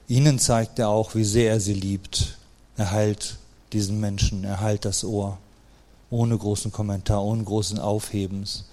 ihnen 0.08 0.38
zeigt 0.38 0.78
er 0.78 0.88
auch, 0.88 1.14
wie 1.14 1.24
sehr 1.24 1.52
er 1.52 1.60
sie 1.60 1.74
liebt. 1.74 2.36
Er 2.76 2.90
heilt 2.90 3.38
diesen 3.72 4.00
Menschen, 4.00 4.44
er 4.44 4.60
heilt 4.60 4.84
das 4.84 5.04
Ohr, 5.04 5.38
ohne 6.10 6.36
großen 6.36 6.72
Kommentar, 6.72 7.24
ohne 7.24 7.42
großen 7.44 7.78
Aufhebens. 7.78 8.64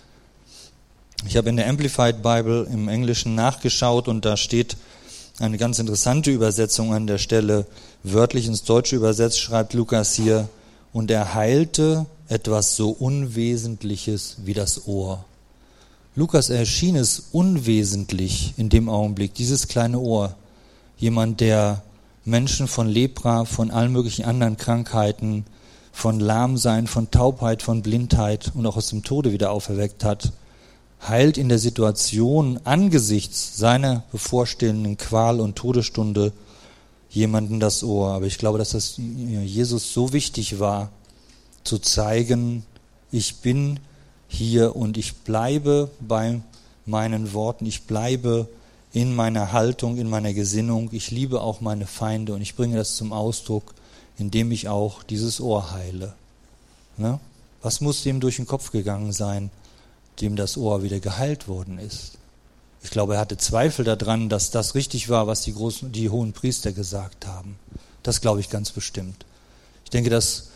Ich 1.25 1.35
habe 1.37 1.49
in 1.49 1.57
der 1.57 1.67
Amplified 1.67 2.21
Bible 2.21 2.67
im 2.71 2.87
Englischen 2.87 3.35
nachgeschaut 3.35 4.07
und 4.07 4.25
da 4.25 4.37
steht 4.37 4.77
eine 5.39 5.57
ganz 5.57 5.79
interessante 5.79 6.31
Übersetzung 6.31 6.93
an 6.93 7.07
der 7.07 7.17
Stelle. 7.17 7.65
Wörtlich 8.03 8.47
ins 8.47 8.63
Deutsche 8.63 8.95
übersetzt 8.95 9.39
schreibt 9.39 9.73
Lukas 9.73 10.13
hier, 10.13 10.47
und 10.91 11.11
er 11.11 11.35
heilte 11.35 12.05
etwas 12.27 12.75
so 12.75 12.89
Unwesentliches 12.89 14.37
wie 14.43 14.53
das 14.53 14.87
Ohr. 14.87 15.23
Lukas 16.15 16.49
erschien 16.49 16.95
es 16.95 17.27
unwesentlich 17.31 18.53
in 18.57 18.69
dem 18.69 18.89
Augenblick, 18.89 19.33
dieses 19.33 19.67
kleine 19.67 19.99
Ohr. 19.99 20.35
Jemand, 20.97 21.39
der 21.39 21.83
Menschen 22.25 22.67
von 22.67 22.88
Lepra, 22.88 23.45
von 23.45 23.71
allen 23.71 23.91
möglichen 23.91 24.25
anderen 24.25 24.57
Krankheiten, 24.57 25.45
von 25.91 26.19
Lahmsein, 26.19 26.88
von 26.88 27.11
Taubheit, 27.11 27.63
von 27.63 27.81
Blindheit 27.81 28.51
und 28.53 28.65
auch 28.65 28.77
aus 28.77 28.89
dem 28.89 29.03
Tode 29.03 29.31
wieder 29.31 29.51
auferweckt 29.51 30.03
hat 30.03 30.31
heilt 31.07 31.38
in 31.38 31.49
der 31.49 31.59
Situation 31.59 32.59
angesichts 32.65 33.57
seiner 33.57 34.03
bevorstehenden 34.11 34.97
Qual 34.97 35.39
und 35.39 35.55
Todesstunde 35.55 36.33
jemanden 37.09 37.59
das 37.59 37.83
Ohr. 37.83 38.11
Aber 38.11 38.25
ich 38.25 38.38
glaube, 38.38 38.57
dass 38.57 38.71
das 38.71 38.95
Jesus 38.97 39.93
so 39.93 40.13
wichtig 40.13 40.59
war, 40.59 40.91
zu 41.63 41.79
zeigen, 41.79 42.65
ich 43.11 43.38
bin 43.38 43.79
hier 44.27 44.75
und 44.75 44.97
ich 44.97 45.15
bleibe 45.15 45.89
bei 45.99 46.41
meinen 46.85 47.33
Worten, 47.33 47.65
ich 47.65 47.83
bleibe 47.83 48.47
in 48.91 49.15
meiner 49.15 49.51
Haltung, 49.51 49.98
in 49.98 50.10
meiner 50.10 50.34
Gesinnung, 50.34 50.89
ich 50.91 51.12
liebe 51.12 51.41
auch 51.41 51.62
meine 51.62 51.86
Feinde 51.86 52.34
und 52.34 52.41
ich 52.41 52.55
bringe 52.55 52.77
das 52.77 52.96
zum 52.96 53.13
Ausdruck, 53.13 53.74
indem 54.17 54.51
ich 54.51 54.67
auch 54.67 55.03
dieses 55.03 55.39
Ohr 55.39 55.72
heile. 55.72 56.13
Ne? 56.98 57.19
Was 57.62 57.81
muss 57.81 58.03
dem 58.03 58.19
durch 58.19 58.38
den 58.38 58.48
Kopf 58.48 58.72
gegangen 58.72 59.12
sein? 59.12 59.51
dem 60.22 60.36
das 60.36 60.58
Ohr 60.58 60.84
wieder 60.84 61.00
geheilt 61.00 61.48
worden 61.48 61.79
ist. 61.79 62.13
Ich 62.81 62.91
glaube, 62.91 63.15
er 63.15 63.19
hatte 63.19 63.38
Zweifel 63.38 63.84
daran, 63.84 64.29
dass 64.29 64.51
das 64.51 64.75
richtig 64.75 65.10
war, 65.10 65.27
was 65.27 65.41
die, 65.41 65.53
großen, 65.53 65.91
die 65.91 66.10
hohen 66.10 66.34
Priester 66.34 66.72
gesagt 66.72 67.27
haben. 67.27 67.58
Das 68.03 68.22
glaube 68.22 68.39
ich 68.39 68.50
ganz 68.50 68.72
bestimmt. 68.72 69.25
Ich 69.84 69.89
denke, 69.89 70.10
dass 70.10 70.50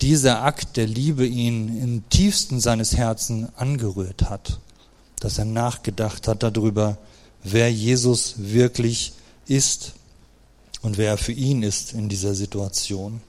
dieser 0.00 0.42
Akt 0.42 0.76
der 0.76 0.86
Liebe 0.86 1.26
ihn 1.26 1.82
im 1.82 2.08
tiefsten 2.08 2.60
seines 2.60 2.96
Herzens 2.96 3.50
angerührt 3.56 4.30
hat, 4.30 4.60
dass 5.20 5.38
er 5.38 5.44
nachgedacht 5.44 6.28
hat 6.28 6.42
darüber, 6.42 6.96
wer 7.44 7.72
Jesus 7.72 8.34
wirklich 8.38 9.12
ist 9.46 9.92
und 10.82 10.98
wer 10.98 11.10
er 11.10 11.18
für 11.18 11.32
ihn 11.32 11.62
ist 11.62 11.92
in 11.92 12.08
dieser 12.08 12.34
Situation. 12.34 13.20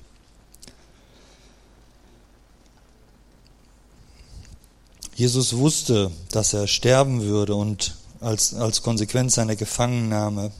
Jesus 5.15 5.57
wusste, 5.57 6.11
dass 6.31 6.53
er 6.53 6.67
sterben 6.67 7.23
würde 7.23 7.53
und 7.53 7.95
als, 8.21 8.53
als 8.53 8.81
Konsequenz 8.81 9.35
seiner 9.35 9.55
Gefangennahme. 9.55 10.51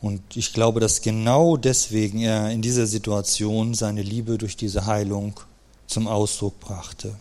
Und 0.00 0.36
ich 0.36 0.52
glaube, 0.52 0.80
dass 0.80 1.02
genau 1.02 1.56
deswegen 1.56 2.20
er 2.20 2.50
in 2.50 2.62
dieser 2.62 2.86
Situation 2.86 3.74
seine 3.74 4.02
Liebe 4.02 4.38
durch 4.38 4.56
diese 4.56 4.86
Heilung 4.86 5.38
zum 5.86 6.08
Ausdruck 6.08 6.58
brachte. 6.58 7.14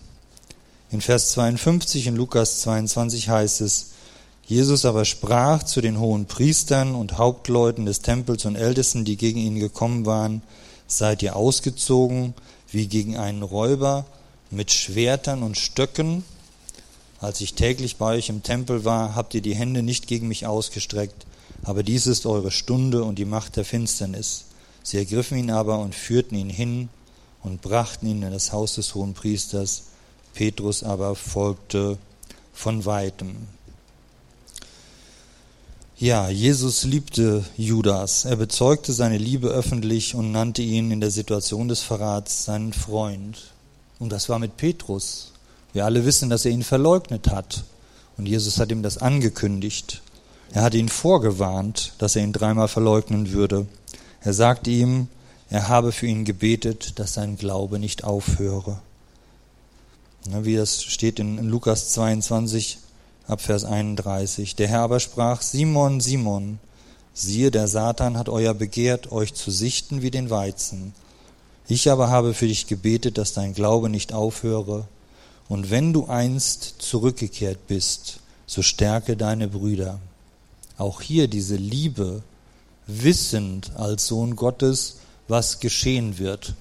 In 0.92 1.02
Vers 1.02 1.32
52 1.34 2.08
in 2.08 2.16
Lukas 2.16 2.62
22 2.62 3.30
heißt 3.30 3.62
es, 3.62 3.92
Jesus 4.50 4.84
aber 4.84 5.06
sprach 5.06 5.62
zu 5.62 5.80
den 5.80 6.00
hohen 6.00 6.26
Priestern 6.26 6.96
und 6.96 7.20
Hauptleuten 7.20 7.86
des 7.86 8.02
Tempels 8.02 8.46
und 8.46 8.56
Ältesten, 8.56 9.06
die 9.06 9.16
gegen 9.16 9.40
ihn 9.40 9.60
gekommen 9.60 10.08
waren, 10.08 10.42
seid 10.88 11.22
ihr 11.22 11.36
ausgezogen 11.36 12.34
wie 12.72 12.88
gegen 12.88 13.16
einen 13.16 13.44
Räuber 13.44 14.08
mit 14.50 14.72
Schwertern 14.72 15.44
und 15.44 15.56
Stöcken. 15.56 16.24
Als 17.22 17.42
ich 17.42 17.54
täglich 17.54 17.98
bei 17.98 18.16
euch 18.16 18.30
im 18.30 18.42
Tempel 18.42 18.86
war, 18.86 19.14
habt 19.14 19.36
ihr 19.36 19.42
die 19.42 19.54
Hände 19.54 19.84
nicht 19.84 20.08
gegen 20.08 20.28
mich 20.28 20.48
ausgestreckt, 20.48 21.28
aber 21.62 21.84
dies 21.84 22.08
ist 22.08 22.26
eure 22.26 22.50
Stunde 22.50 23.04
und 23.04 23.20
die 23.20 23.26
Macht 23.26 23.56
der 23.56 23.66
Finsternis. 23.66 24.46
Sie 24.82 24.98
ergriffen 24.98 25.38
ihn 25.38 25.52
aber 25.52 25.78
und 25.78 25.94
führten 25.94 26.34
ihn 26.34 26.50
hin 26.50 26.90
und 27.44 27.62
brachten 27.62 28.08
ihn 28.08 28.24
in 28.24 28.32
das 28.32 28.52
Haus 28.52 28.74
des 28.74 28.96
hohen 28.96 29.14
Priesters. 29.14 29.84
Petrus 30.34 30.82
aber 30.82 31.14
folgte 31.14 32.00
von 32.52 32.88
weitem. 32.88 33.36
Ja, 36.02 36.30
Jesus 36.30 36.86
liebte 36.86 37.44
Judas. 37.58 38.24
Er 38.24 38.38
bezeugte 38.38 38.94
seine 38.94 39.18
Liebe 39.18 39.50
öffentlich 39.50 40.16
und 40.16 40.32
nannte 40.32 40.62
ihn 40.62 40.92
in 40.92 41.02
der 41.02 41.12
Situation 41.12 41.68
des 41.68 41.82
Verrats 41.82 42.46
seinen 42.46 42.72
Freund. 42.72 43.52
Und 44.00 44.14
das 44.14 44.30
war 44.30 44.40
mit 44.40 44.56
Petrus. 44.56 45.34
Wir 45.74 45.84
alle 45.84 46.06
wissen, 46.06 46.30
dass 46.30 46.46
er 46.46 46.52
ihn 46.52 46.64
verleugnet 46.64 47.28
hat. 47.28 47.66
Und 48.18 48.28
Jesus 48.28 48.60
hat 48.60 48.72
ihm 48.72 48.82
das 48.82 48.98
angekündigt. 48.98 50.02
Er 50.54 50.62
hat 50.62 50.74
ihn 50.74 50.88
vorgewarnt, 50.88 51.92
dass 51.98 52.16
er 52.16 52.24
ihn 52.24 52.32
dreimal 52.32 52.70
verleugnen 52.70 53.34
würde. 53.34 53.68
Er 54.22 54.32
sagte 54.32 54.70
ihm, 54.70 55.10
er 55.50 55.68
habe 55.68 55.92
für 55.92 56.08
ihn 56.08 56.24
gebetet, 56.24 56.98
dass 56.98 57.16
sein 57.16 57.36
Glaube 57.36 57.78
nicht 57.78 58.06
aufhöre. 58.06 58.80
Wie 60.30 60.56
das 60.56 60.82
steht 60.82 61.20
in 61.20 61.50
Lukas 61.50 61.90
22 61.90 62.78
ab 63.30 63.42
Vers 63.42 63.64
31. 63.64 64.56
Der 64.56 64.68
Herr 64.68 64.82
aber 64.82 65.00
sprach, 65.00 65.42
Simon, 65.42 66.02
Simon, 66.02 66.60
siehe, 67.14 67.52
der 67.52 67.68
Satan 67.68 68.18
hat 68.18 68.28
euer 68.28 68.54
begehrt, 68.54 69.12
euch 69.12 69.34
zu 69.34 69.52
sichten 69.52 70.02
wie 70.02 70.12
den 70.12 70.30
Weizen. 70.30 70.94
Ich 71.68 71.92
aber 71.92 72.10
habe 72.10 72.34
für 72.34 72.48
dich 72.48 72.66
gebetet, 72.66 73.20
dass 73.20 73.34
dein 73.34 73.54
Glaube 73.54 73.90
nicht 73.90 74.14
aufhöre. 74.14 74.88
Und 75.48 75.70
wenn 75.70 75.94
du 75.94 76.08
einst 76.08 76.76
zurückgekehrt 76.80 77.68
bist, 77.68 78.20
so 78.48 78.64
stärke 78.64 79.16
deine 79.16 79.48
Brüder. 79.48 80.00
Auch 80.80 81.02
hier 81.02 81.28
diese 81.28 81.56
Liebe, 81.56 82.24
wissend 82.88 83.72
als 83.76 84.08
Sohn 84.08 84.36
Gottes, 84.36 84.98
was 85.28 85.60
geschehen 85.60 86.18
wird, 86.18 86.56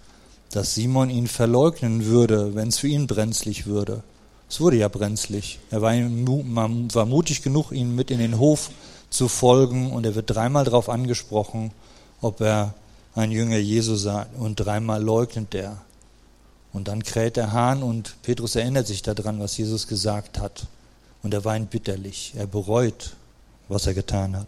dass 0.53 0.75
Simon 0.75 1.09
ihn 1.09 1.29
verleugnen 1.29 2.05
würde, 2.05 2.55
wenn 2.55 2.69
es 2.69 2.79
für 2.79 2.89
ihn 2.89 3.07
brenzlig 3.07 3.65
würde. 3.65 4.03
Es 4.49 4.61
wurde 4.61 4.77
ja 4.77 4.89
brenzlig. 4.89 5.59
Er 5.71 5.83
war, 5.83 5.93
war 5.93 7.07
mutig 7.07 7.43
genug, 7.43 7.73
ihn 7.73 7.95
mit 7.95 8.11
in 8.11 8.19
den 8.19 8.39
Hof 8.39 8.71
zu 9.11 9.29
folgen 9.29 9.93
und 9.93 10.05
er 10.07 10.15
wird 10.15 10.31
dreimal 10.31 10.65
darauf 10.65 10.89
angesprochen, 10.89 11.73
ob 12.21 12.41
er 12.41 12.75
ein 13.15 13.31
Jünger 13.31 13.59
Jesu 13.59 13.97
sei 13.97 14.27
und 14.39 14.57
dreimal 14.57 15.03
leugnet 15.03 15.55
er. 15.55 15.79
Und 16.73 16.89
dann 16.89 17.03
kräht 17.03 17.37
der 17.37 17.53
Hahn 17.53 17.83
und 17.83 18.15
Petrus 18.23 18.55
erinnert 18.55 18.87
sich 18.87 19.03
daran, 19.03 19.41
was 19.41 19.57
Jesus 19.57 19.87
gesagt 19.87 20.39
hat. 20.39 20.67
Und 21.23 21.35
er 21.35 21.45
weint 21.45 21.71
bitterlich. 21.71 22.35
Er 22.37 22.47
bereut, 22.47 23.17
was 23.69 23.87
er 23.87 23.95
getan 23.95 24.37
hat. 24.37 24.47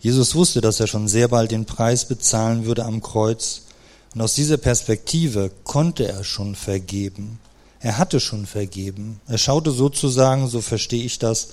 Jesus 0.00 0.34
wusste, 0.34 0.60
dass 0.60 0.80
er 0.80 0.88
schon 0.88 1.06
sehr 1.06 1.28
bald 1.28 1.52
den 1.52 1.64
Preis 1.64 2.06
bezahlen 2.06 2.64
würde 2.64 2.84
am 2.84 3.00
Kreuz. 3.02 3.62
Und 4.14 4.20
aus 4.20 4.34
dieser 4.34 4.58
Perspektive 4.58 5.50
konnte 5.64 6.06
er 6.06 6.24
schon 6.24 6.54
vergeben. 6.54 7.38
Er 7.80 7.98
hatte 7.98 8.20
schon 8.20 8.46
vergeben. 8.46 9.20
Er 9.26 9.38
schaute 9.38 9.70
sozusagen, 9.70 10.48
so 10.48 10.60
verstehe 10.60 11.04
ich 11.04 11.18
das, 11.18 11.48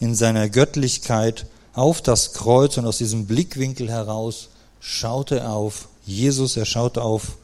in 0.00 0.14
seiner 0.14 0.48
Göttlichkeit 0.48 1.46
auf 1.74 2.02
das 2.02 2.34
Kreuz 2.34 2.76
und 2.76 2.86
aus 2.86 2.98
diesem 2.98 3.26
Blickwinkel 3.26 3.88
heraus 3.88 4.48
schaute 4.80 5.38
er 5.38 5.52
auf 5.52 5.88
Jesus, 6.04 6.56
er 6.56 6.66
schaute 6.66 7.02
auf 7.02 7.36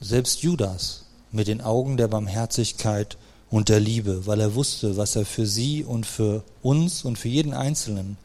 selbst 0.00 0.42
Judas 0.42 1.04
mit 1.32 1.48
den 1.48 1.62
Augen 1.62 1.96
der 1.96 2.08
Barmherzigkeit 2.08 3.16
und 3.50 3.68
der 3.68 3.80
Liebe, 3.80 4.26
weil 4.26 4.40
er 4.40 4.54
wusste, 4.54 4.96
was 4.96 5.16
er 5.16 5.24
für 5.24 5.46
sie 5.46 5.82
und 5.82 6.06
für 6.06 6.42
uns 6.62 7.04
und 7.04 7.18
für 7.18 7.28
jeden 7.28 7.54
Einzelnen 7.54 8.16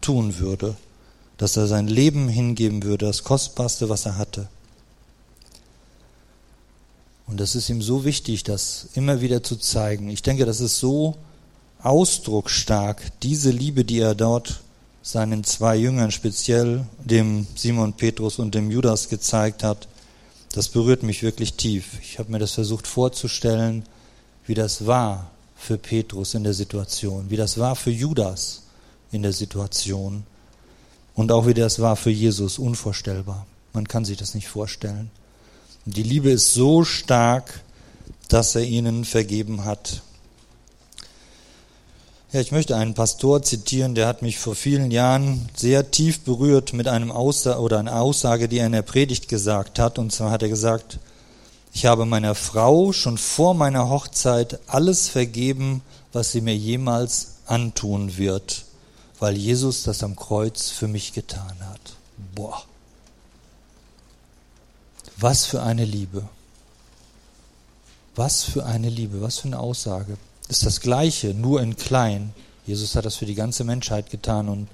tun 0.00 0.38
würde, 0.38 0.76
dass 1.38 1.56
er 1.56 1.66
sein 1.66 1.88
Leben 1.88 2.28
hingeben 2.28 2.82
würde, 2.82 3.06
das 3.06 3.24
Kostbarste, 3.24 3.88
was 3.88 4.06
er 4.06 4.18
hatte. 4.18 4.48
Und 7.28 7.38
das 7.38 7.54
ist 7.54 7.68
ihm 7.68 7.82
so 7.82 8.04
wichtig, 8.04 8.42
das 8.42 8.88
immer 8.94 9.20
wieder 9.20 9.42
zu 9.42 9.56
zeigen. 9.56 10.08
Ich 10.08 10.22
denke, 10.22 10.46
das 10.46 10.60
ist 10.60 10.78
so 10.78 11.16
ausdrucksstark, 11.82 13.02
diese 13.22 13.50
Liebe, 13.50 13.84
die 13.84 14.00
er 14.00 14.14
dort 14.14 14.62
seinen 15.02 15.44
zwei 15.44 15.76
Jüngern, 15.76 16.10
speziell 16.10 16.86
dem 16.98 17.46
Simon 17.54 17.92
Petrus 17.92 18.38
und 18.38 18.54
dem 18.54 18.70
Judas 18.70 19.08
gezeigt 19.08 19.62
hat, 19.62 19.88
das 20.52 20.68
berührt 20.68 21.02
mich 21.02 21.22
wirklich 21.22 21.54
tief. 21.54 21.98
Ich 22.02 22.18
habe 22.18 22.32
mir 22.32 22.38
das 22.38 22.52
versucht 22.52 22.86
vorzustellen, 22.86 23.84
wie 24.46 24.54
das 24.54 24.86
war 24.86 25.30
für 25.56 25.76
Petrus 25.76 26.34
in 26.34 26.44
der 26.44 26.54
Situation, 26.54 27.30
wie 27.30 27.36
das 27.36 27.58
war 27.58 27.76
für 27.76 27.90
Judas 27.90 28.62
in 29.12 29.22
der 29.22 29.32
Situation 29.32 30.24
und 31.14 31.32
auch 31.32 31.46
wie 31.46 31.54
das 31.54 31.80
war 31.80 31.96
für 31.96 32.10
Jesus, 32.10 32.58
unvorstellbar. 32.58 33.46
Man 33.72 33.86
kann 33.86 34.04
sich 34.04 34.16
das 34.16 34.34
nicht 34.34 34.48
vorstellen. 34.48 35.10
Die 35.90 36.02
Liebe 36.02 36.30
ist 36.30 36.54
so 36.54 36.84
stark, 36.84 37.62
dass 38.28 38.54
er 38.54 38.62
ihnen 38.62 39.04
vergeben 39.04 39.64
hat. 39.64 40.02
Ja, 42.32 42.40
ich 42.40 42.52
möchte 42.52 42.76
einen 42.76 42.94
Pastor 42.94 43.42
zitieren, 43.42 43.94
der 43.94 44.06
hat 44.06 44.22
mich 44.22 44.38
vor 44.38 44.54
vielen 44.54 44.90
Jahren 44.90 45.48
sehr 45.56 45.90
tief 45.90 46.20
berührt 46.20 46.74
mit 46.74 46.88
einem 46.88 47.10
Aussage 47.10 47.60
oder 47.60 47.78
einer 47.78 48.00
Aussage, 48.00 48.48
die 48.48 48.58
er 48.58 48.66
in 48.66 48.72
der 48.72 48.82
Predigt 48.82 49.28
gesagt 49.28 49.78
hat. 49.78 49.98
Und 49.98 50.12
zwar 50.12 50.30
hat 50.30 50.42
er 50.42 50.48
gesagt, 50.48 50.98
ich 51.72 51.86
habe 51.86 52.04
meiner 52.04 52.34
Frau 52.34 52.92
schon 52.92 53.16
vor 53.16 53.54
meiner 53.54 53.88
Hochzeit 53.88 54.60
alles 54.66 55.08
vergeben, 55.08 55.82
was 56.12 56.32
sie 56.32 56.42
mir 56.42 56.56
jemals 56.56 57.36
antun 57.46 58.18
wird 58.18 58.66
weil 59.18 59.36
Jesus 59.36 59.82
das 59.82 60.02
am 60.02 60.16
Kreuz 60.16 60.70
für 60.70 60.88
mich 60.88 61.12
getan 61.12 61.56
hat. 61.70 61.80
Boah. 62.34 62.62
Was 65.20 65.46
für 65.46 65.62
eine 65.62 65.84
Liebe. 65.84 66.28
Was 68.14 68.44
für 68.44 68.64
eine 68.64 68.88
Liebe, 68.88 69.20
was 69.20 69.38
für 69.38 69.48
eine 69.48 69.58
Aussage. 69.58 70.16
Ist 70.48 70.64
das 70.64 70.80
Gleiche, 70.80 71.34
nur 71.34 71.60
in 71.60 71.76
klein. 71.76 72.32
Jesus 72.66 72.94
hat 72.94 73.04
das 73.04 73.16
für 73.16 73.26
die 73.26 73.34
ganze 73.34 73.64
Menschheit 73.64 74.10
getan 74.10 74.48
und 74.48 74.68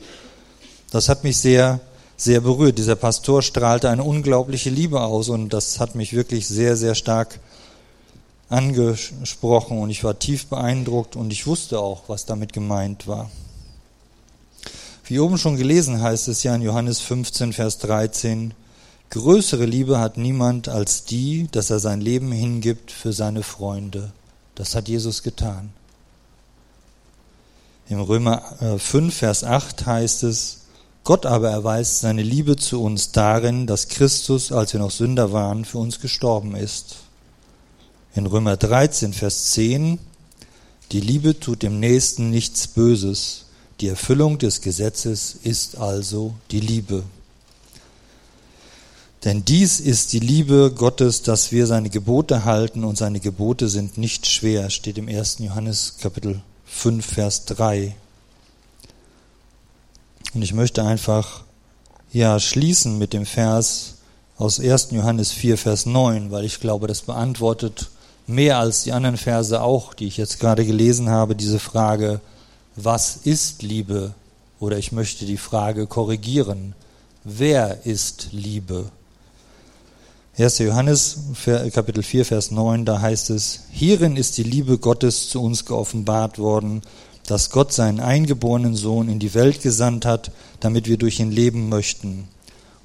das 0.90 1.09
hat 1.09 1.24
mich 1.24 1.38
sehr, 1.38 1.80
sehr 2.16 2.40
berührt. 2.40 2.78
Dieser 2.78 2.96
Pastor 2.96 3.42
strahlte 3.42 3.88
eine 3.88 4.04
unglaubliche 4.04 4.70
Liebe 4.70 5.00
aus 5.00 5.30
und 5.30 5.48
das 5.48 5.80
hat 5.80 5.94
mich 5.94 6.12
wirklich 6.12 6.46
sehr, 6.46 6.76
sehr 6.76 6.94
stark 6.94 7.40
angesprochen 8.50 9.78
und 9.78 9.90
ich 9.90 10.04
war 10.04 10.18
tief 10.18 10.46
beeindruckt 10.46 11.16
und 11.16 11.33
ich 11.33 11.46
wusste 11.46 11.80
auch, 11.80 12.02
was 12.09 12.26
damit 12.26 12.52
gemeint 12.52 13.07
war. 13.07 13.30
Wie 15.04 15.18
oben 15.18 15.38
schon 15.38 15.57
gelesen 15.57 16.02
heißt 16.02 16.28
es 16.28 16.42
ja 16.42 16.54
in 16.54 16.62
Johannes 16.62 17.00
15, 17.00 17.52
Vers 17.52 17.78
13, 17.78 18.54
größere 19.20 19.66
Liebe 19.66 19.98
hat 19.98 20.16
niemand 20.16 20.68
als 20.68 21.05
die, 21.05 21.48
dass 21.53 21.70
er 21.70 21.79
sein 21.79 22.00
Leben 22.00 22.33
hingibt 22.33 22.90
für 22.90 23.12
seine 23.12 23.42
Freunde. 23.42 24.12
Das 24.55 24.74
hat 24.74 24.88
Jesus 24.88 25.22
getan. 25.22 25.70
Im 27.88 28.00
Römer 28.00 28.42
5, 28.79 28.94
äh, 28.94 29.11
Vers 29.11 29.44
8 29.44 29.85
heißt 29.85 30.22
es, 30.22 30.61
Gott 31.05 31.27
aber 31.27 31.50
erweist 31.50 32.00
seine 32.00 32.22
Liebe 32.22 32.57
zu 32.57 32.83
uns 32.83 33.12
darin, 33.12 33.66
dass 33.66 33.88
Christus, 33.88 34.53
als 34.53 34.72
wir 34.72 34.81
noch 34.81 34.90
Sünder 34.90 35.33
waren, 35.33 35.66
für 35.66 35.79
uns 35.79 36.00
gestorben 36.00 36.57
ist. 36.57 36.96
In 38.14 38.24
Römer 38.24 38.57
13, 38.57 39.12
Vers 39.12 39.50
10, 39.50 39.98
die 40.92 41.00
Liebe 41.00 41.38
tut 41.38 41.62
dem 41.62 41.79
Nächsten 41.79 42.31
nichts 42.31 42.68
Böses. 42.68 43.44
Die 43.81 43.88
Erfüllung 43.88 44.38
des 44.38 44.62
Gesetzes 44.62 45.37
ist 45.42 45.77
also 45.77 46.35
die 46.50 46.61
Liebe. 46.61 47.03
Denn 49.24 49.42
dies 49.42 49.80
ist 49.80 50.12
die 50.12 50.20
Liebe 50.20 50.70
Gottes, 50.70 51.22
dass 51.22 51.50
wir 51.50 51.66
seine 51.66 51.88
Gebote 51.88 52.44
halten 52.44 52.84
und 52.84 52.98
seine 52.98 53.20
Gebote 53.20 53.70
sind 53.70 53.96
nicht 53.96 54.26
schwer, 54.26 54.68
steht 54.68 54.98
im 54.98 55.08
1. 55.08 55.38
Johannes 55.38 55.96
Kapitel 55.98 56.42
5, 56.66 57.06
Vers 57.06 57.46
3. 57.46 57.96
Und 60.34 60.42
ich 60.42 60.52
möchte 60.52 60.84
einfach 60.84 61.42
ja 62.12 62.38
schließen 62.38 62.98
mit 62.98 63.14
dem 63.14 63.24
Vers 63.24 63.94
aus 64.37 64.60
1. 64.60 64.88
Johannes 64.90 65.32
4, 65.32 65.56
Vers 65.56 65.87
9, 65.87 66.30
weil 66.30 66.44
ich 66.44 66.60
glaube, 66.60 66.87
das 66.87 67.00
beantwortet 67.00 67.88
mehr 68.26 68.58
als 68.58 68.82
die 68.82 68.92
anderen 68.92 69.16
Verse 69.16 69.62
auch, 69.62 69.94
die 69.94 70.06
ich 70.06 70.18
jetzt 70.18 70.38
gerade 70.38 70.66
gelesen 70.66 71.08
habe, 71.08 71.34
diese 71.34 71.58
Frage, 71.58 72.20
was 72.76 73.16
ist 73.24 73.62
Liebe? 73.62 74.12
Oder 74.60 74.76
ich 74.76 74.92
möchte 74.92 75.24
die 75.24 75.38
Frage 75.38 75.87
korrigieren, 75.87 76.74
wer 77.24 77.87
ist 77.87 78.28
Liebe? 78.32 78.90
1. 80.36 80.58
Johannes 80.58 81.16
Kapitel 81.72 82.02
4, 82.02 82.24
Vers 82.24 82.50
9, 82.50 82.84
da 82.84 83.00
heißt 83.00 83.30
es, 83.30 83.60
hierin 83.70 84.16
ist 84.16 84.36
die 84.36 84.42
Liebe 84.42 84.78
Gottes 84.78 85.28
zu 85.28 85.40
uns 85.40 85.64
geoffenbart 85.64 86.40
worden, 86.40 86.82
dass 87.28 87.50
Gott 87.50 87.72
seinen 87.72 88.00
eingeborenen 88.00 88.74
Sohn 88.74 89.08
in 89.08 89.20
die 89.20 89.32
Welt 89.34 89.62
gesandt 89.62 90.04
hat, 90.04 90.32
damit 90.58 90.88
wir 90.88 90.96
durch 90.96 91.20
ihn 91.20 91.30
leben 91.30 91.68
möchten. 91.68 92.26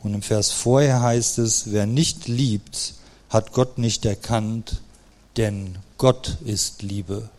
Und 0.04 0.14
im 0.14 0.22
Vers 0.22 0.52
vorher 0.52 1.02
heißt 1.02 1.40
es, 1.40 1.72
wer 1.72 1.88
nicht 1.88 2.28
liebt, 2.28 2.94
hat 3.32 3.52
Gott 3.52 3.80
nicht 3.80 4.06
erkannt, 4.06 4.82
denn 5.36 5.80
Gott 5.98 6.38
ist 6.46 6.84
Liebe. 6.84 7.30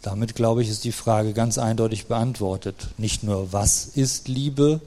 Damit, 0.00 0.34
glaube 0.34 0.62
ich, 0.62 0.70
ist 0.70 0.84
die 0.84 0.92
Frage 0.92 1.34
ganz 1.34 1.58
eindeutig 1.58 2.06
beantwortet. 2.06 2.88
Nicht 2.96 3.22
nur, 3.22 3.52
was 3.52 3.84
ist 3.84 4.28
Liebe, 4.28 4.80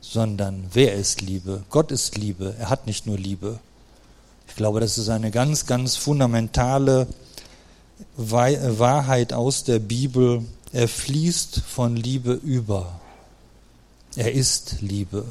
sondern 0.00 0.64
wer 0.72 0.94
ist 0.94 1.20
Liebe? 1.20 1.62
Gott 1.70 1.92
ist 1.92 2.18
Liebe. 2.18 2.56
Er 2.58 2.70
hat 2.70 2.88
nicht 2.88 3.06
nur 3.06 3.16
Liebe. 3.16 3.60
Ich 4.54 4.58
glaube, 4.58 4.78
das 4.78 4.98
ist 4.98 5.08
eine 5.08 5.32
ganz, 5.32 5.66
ganz 5.66 5.96
fundamentale 5.96 7.08
Wahrheit 8.16 9.32
aus 9.32 9.64
der 9.64 9.80
Bibel. 9.80 10.44
Er 10.72 10.86
fließt 10.86 11.58
von 11.58 11.96
Liebe 11.96 12.34
über. 12.34 13.00
Er 14.14 14.30
ist 14.30 14.76
Liebe. 14.80 15.24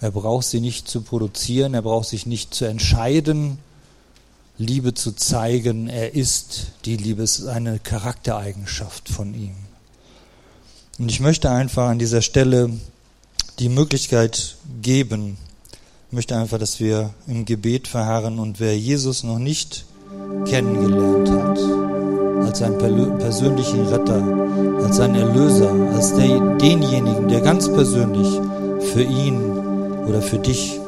Er 0.00 0.10
braucht 0.10 0.46
sie 0.46 0.62
nicht 0.62 0.88
zu 0.88 1.02
produzieren, 1.02 1.74
er 1.74 1.82
braucht 1.82 2.08
sich 2.08 2.24
nicht 2.24 2.54
zu 2.54 2.64
entscheiden, 2.64 3.58
Liebe 4.56 4.94
zu 4.94 5.12
zeigen. 5.12 5.90
Er 5.90 6.14
ist 6.14 6.68
die 6.86 6.96
Liebe, 6.96 7.22
es 7.22 7.40
ist 7.40 7.46
eine 7.48 7.78
Charaktereigenschaft 7.78 9.10
von 9.10 9.34
ihm. 9.34 9.54
Und 10.98 11.10
ich 11.10 11.20
möchte 11.20 11.50
einfach 11.50 11.88
an 11.88 11.98
dieser 11.98 12.22
Stelle 12.22 12.70
die 13.58 13.68
Möglichkeit 13.68 14.56
geben, 14.80 15.36
Ich 16.10 16.14
möchte 16.14 16.38
einfach, 16.38 16.56
dass 16.56 16.80
wir 16.80 17.10
im 17.26 17.44
Gebet 17.44 17.86
verharren 17.86 18.38
und 18.38 18.60
wer 18.60 18.74
Jesus 18.74 19.24
noch 19.24 19.38
nicht 19.38 19.84
kennengelernt 20.46 21.30
hat, 21.30 21.58
als 22.46 22.60
seinen 22.60 22.78
persönlichen 23.18 23.86
Retter, 23.88 24.22
als 24.82 24.96
seinen 24.96 25.16
Erlöser, 25.16 25.70
als 25.92 26.14
der, 26.14 26.56
denjenigen, 26.56 27.28
der 27.28 27.42
ganz 27.42 27.70
persönlich 27.70 28.26
für 28.94 29.02
ihn 29.02 29.38
oder 30.08 30.22
für 30.22 30.38
dich 30.38 30.80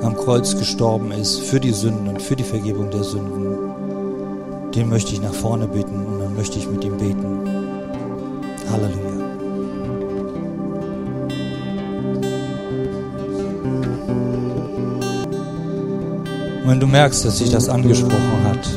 am 0.00 0.16
Kreuz 0.16 0.56
gestorben 0.56 1.12
ist, 1.12 1.40
für 1.40 1.60
die 1.60 1.72
Sünden, 1.72 2.18
für 2.18 2.34
die 2.34 2.42
Vergebung 2.42 2.90
der 2.90 3.04
Sünden, 3.04 4.70
den 4.74 4.88
möchte 4.88 5.12
ich 5.12 5.20
nach 5.20 5.34
vorne 5.34 5.68
beten 5.68 6.06
und 6.06 6.18
dann 6.18 6.34
möchte 6.34 6.58
ich 6.58 6.66
mit 6.66 6.82
ihm 6.82 6.96
beten. 6.96 7.46
Halleluja. 8.70 9.11
Und 16.62 16.70
wenn 16.70 16.80
du 16.80 16.86
merkst, 16.86 17.24
dass 17.24 17.38
sich 17.38 17.50
das 17.50 17.68
angesprochen 17.68 18.44
hat, 18.44 18.68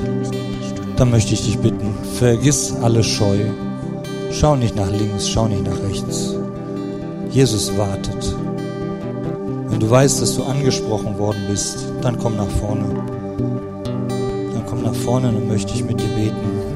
dann 0.97 1.11
möchte 1.11 1.33
ich 1.33 1.43
dich 1.43 1.59
bitten, 1.59 1.93
vergiss 2.17 2.73
alle 2.81 3.03
Scheu. 3.03 3.37
Schau 4.31 4.55
nicht 4.55 4.75
nach 4.75 4.89
links, 4.89 5.29
schau 5.29 5.47
nicht 5.47 5.63
nach 5.63 5.79
rechts. 5.83 6.35
Jesus 7.29 7.77
wartet. 7.77 8.35
Wenn 9.69 9.79
du 9.79 9.89
weißt, 9.89 10.21
dass 10.21 10.35
du 10.35 10.43
angesprochen 10.43 11.19
worden 11.19 11.43
bist, 11.49 11.85
dann 12.01 12.17
komm 12.17 12.37
nach 12.37 12.47
vorne. 12.47 12.85
Dann 14.53 14.65
komm 14.67 14.83
nach 14.83 14.95
vorne 14.95 15.27
und 15.27 15.47
möchte 15.47 15.73
ich 15.73 15.83
mit 15.83 15.99
dir 15.99 16.07
beten. 16.15 16.74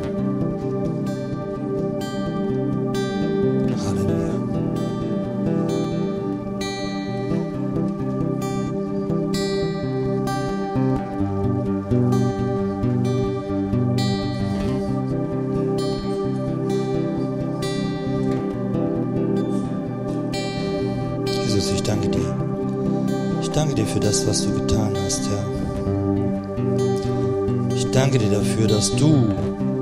Dafür, 28.59 28.67
dass 28.67 28.95
du 28.95 29.27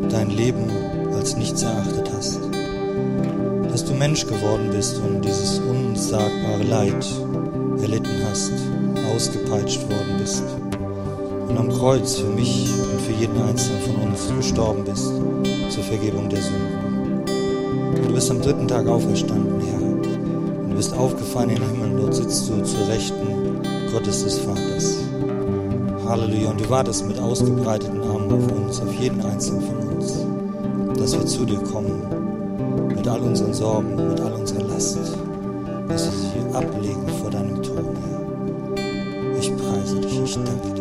dein 0.09 0.29
Leben 0.29 0.69
als 1.13 1.35
nichts 1.35 1.63
erachtet 1.63 2.11
hast. 2.15 2.39
Dass 3.71 3.85
du 3.85 3.93
Mensch 3.93 4.25
geworden 4.25 4.69
bist 4.71 4.99
und 4.99 5.23
dieses 5.23 5.59
unsagbare 5.59 6.63
Leid 6.63 7.05
erlitten 7.81 8.21
hast, 8.29 8.51
ausgepeitscht 9.15 9.81
worden 9.89 10.17
bist 10.19 10.43
und 11.47 11.57
am 11.57 11.69
Kreuz 11.69 12.15
für 12.15 12.29
mich 12.29 12.69
und 12.91 13.01
für 13.01 13.13
jeden 13.13 13.41
Einzelnen 13.41 13.81
von 13.81 13.95
uns 13.95 14.27
gestorben 14.37 14.83
bist 14.83 15.11
zur 15.69 15.83
Vergebung 15.83 16.29
der 16.29 16.41
Sünden. 16.41 17.25
Du 18.07 18.13
bist 18.13 18.29
am 18.29 18.41
dritten 18.41 18.67
Tag 18.67 18.87
auferstanden, 18.87 19.61
Herr. 19.61 19.81
Und 19.81 20.69
du 20.71 20.75
bist 20.75 20.93
aufgefahren 20.93 21.49
in 21.49 21.55
den 21.55 21.69
Himmel, 21.69 22.01
dort 22.01 22.15
sitzt 22.15 22.49
du 22.49 22.61
zur 22.63 22.87
Rechten 22.87 23.61
Gottes 23.91 24.23
des 24.23 24.39
Vaters. 24.39 25.06
Halleluja. 26.07 26.51
Und 26.51 26.61
du 26.61 26.69
wartest 26.69 27.05
mit 27.07 27.19
ausgebreiteten 27.19 28.01
Armen 28.01 28.31
auf 28.31 28.51
uns, 28.51 28.81
auf 28.81 28.93
jeden 28.93 29.21
einzelnen 29.21 29.61
von 29.61 29.77
uns, 29.89 30.25
dass 30.97 31.13
wir 31.13 31.25
zu 31.25 31.45
dir 31.45 31.59
kommen, 31.59 32.87
mit 32.87 33.07
all 33.07 33.21
unseren 33.21 33.53
Sorgen, 33.53 33.95
mit 33.95 34.19
all 34.21 34.33
unserer 34.33 34.63
Last, 34.63 34.97
dass 35.87 36.05
wir 36.05 36.11
sie 36.11 36.55
ablegen 36.55 37.07
vor 37.21 37.29
deinem 37.29 37.61
Thron, 37.61 37.95
Herr. 38.75 39.37
Ich 39.39 39.55
preise 39.55 40.01
dich, 40.01 40.19
ich 40.23 40.33
danke 40.35 40.73
dir. 40.73 40.76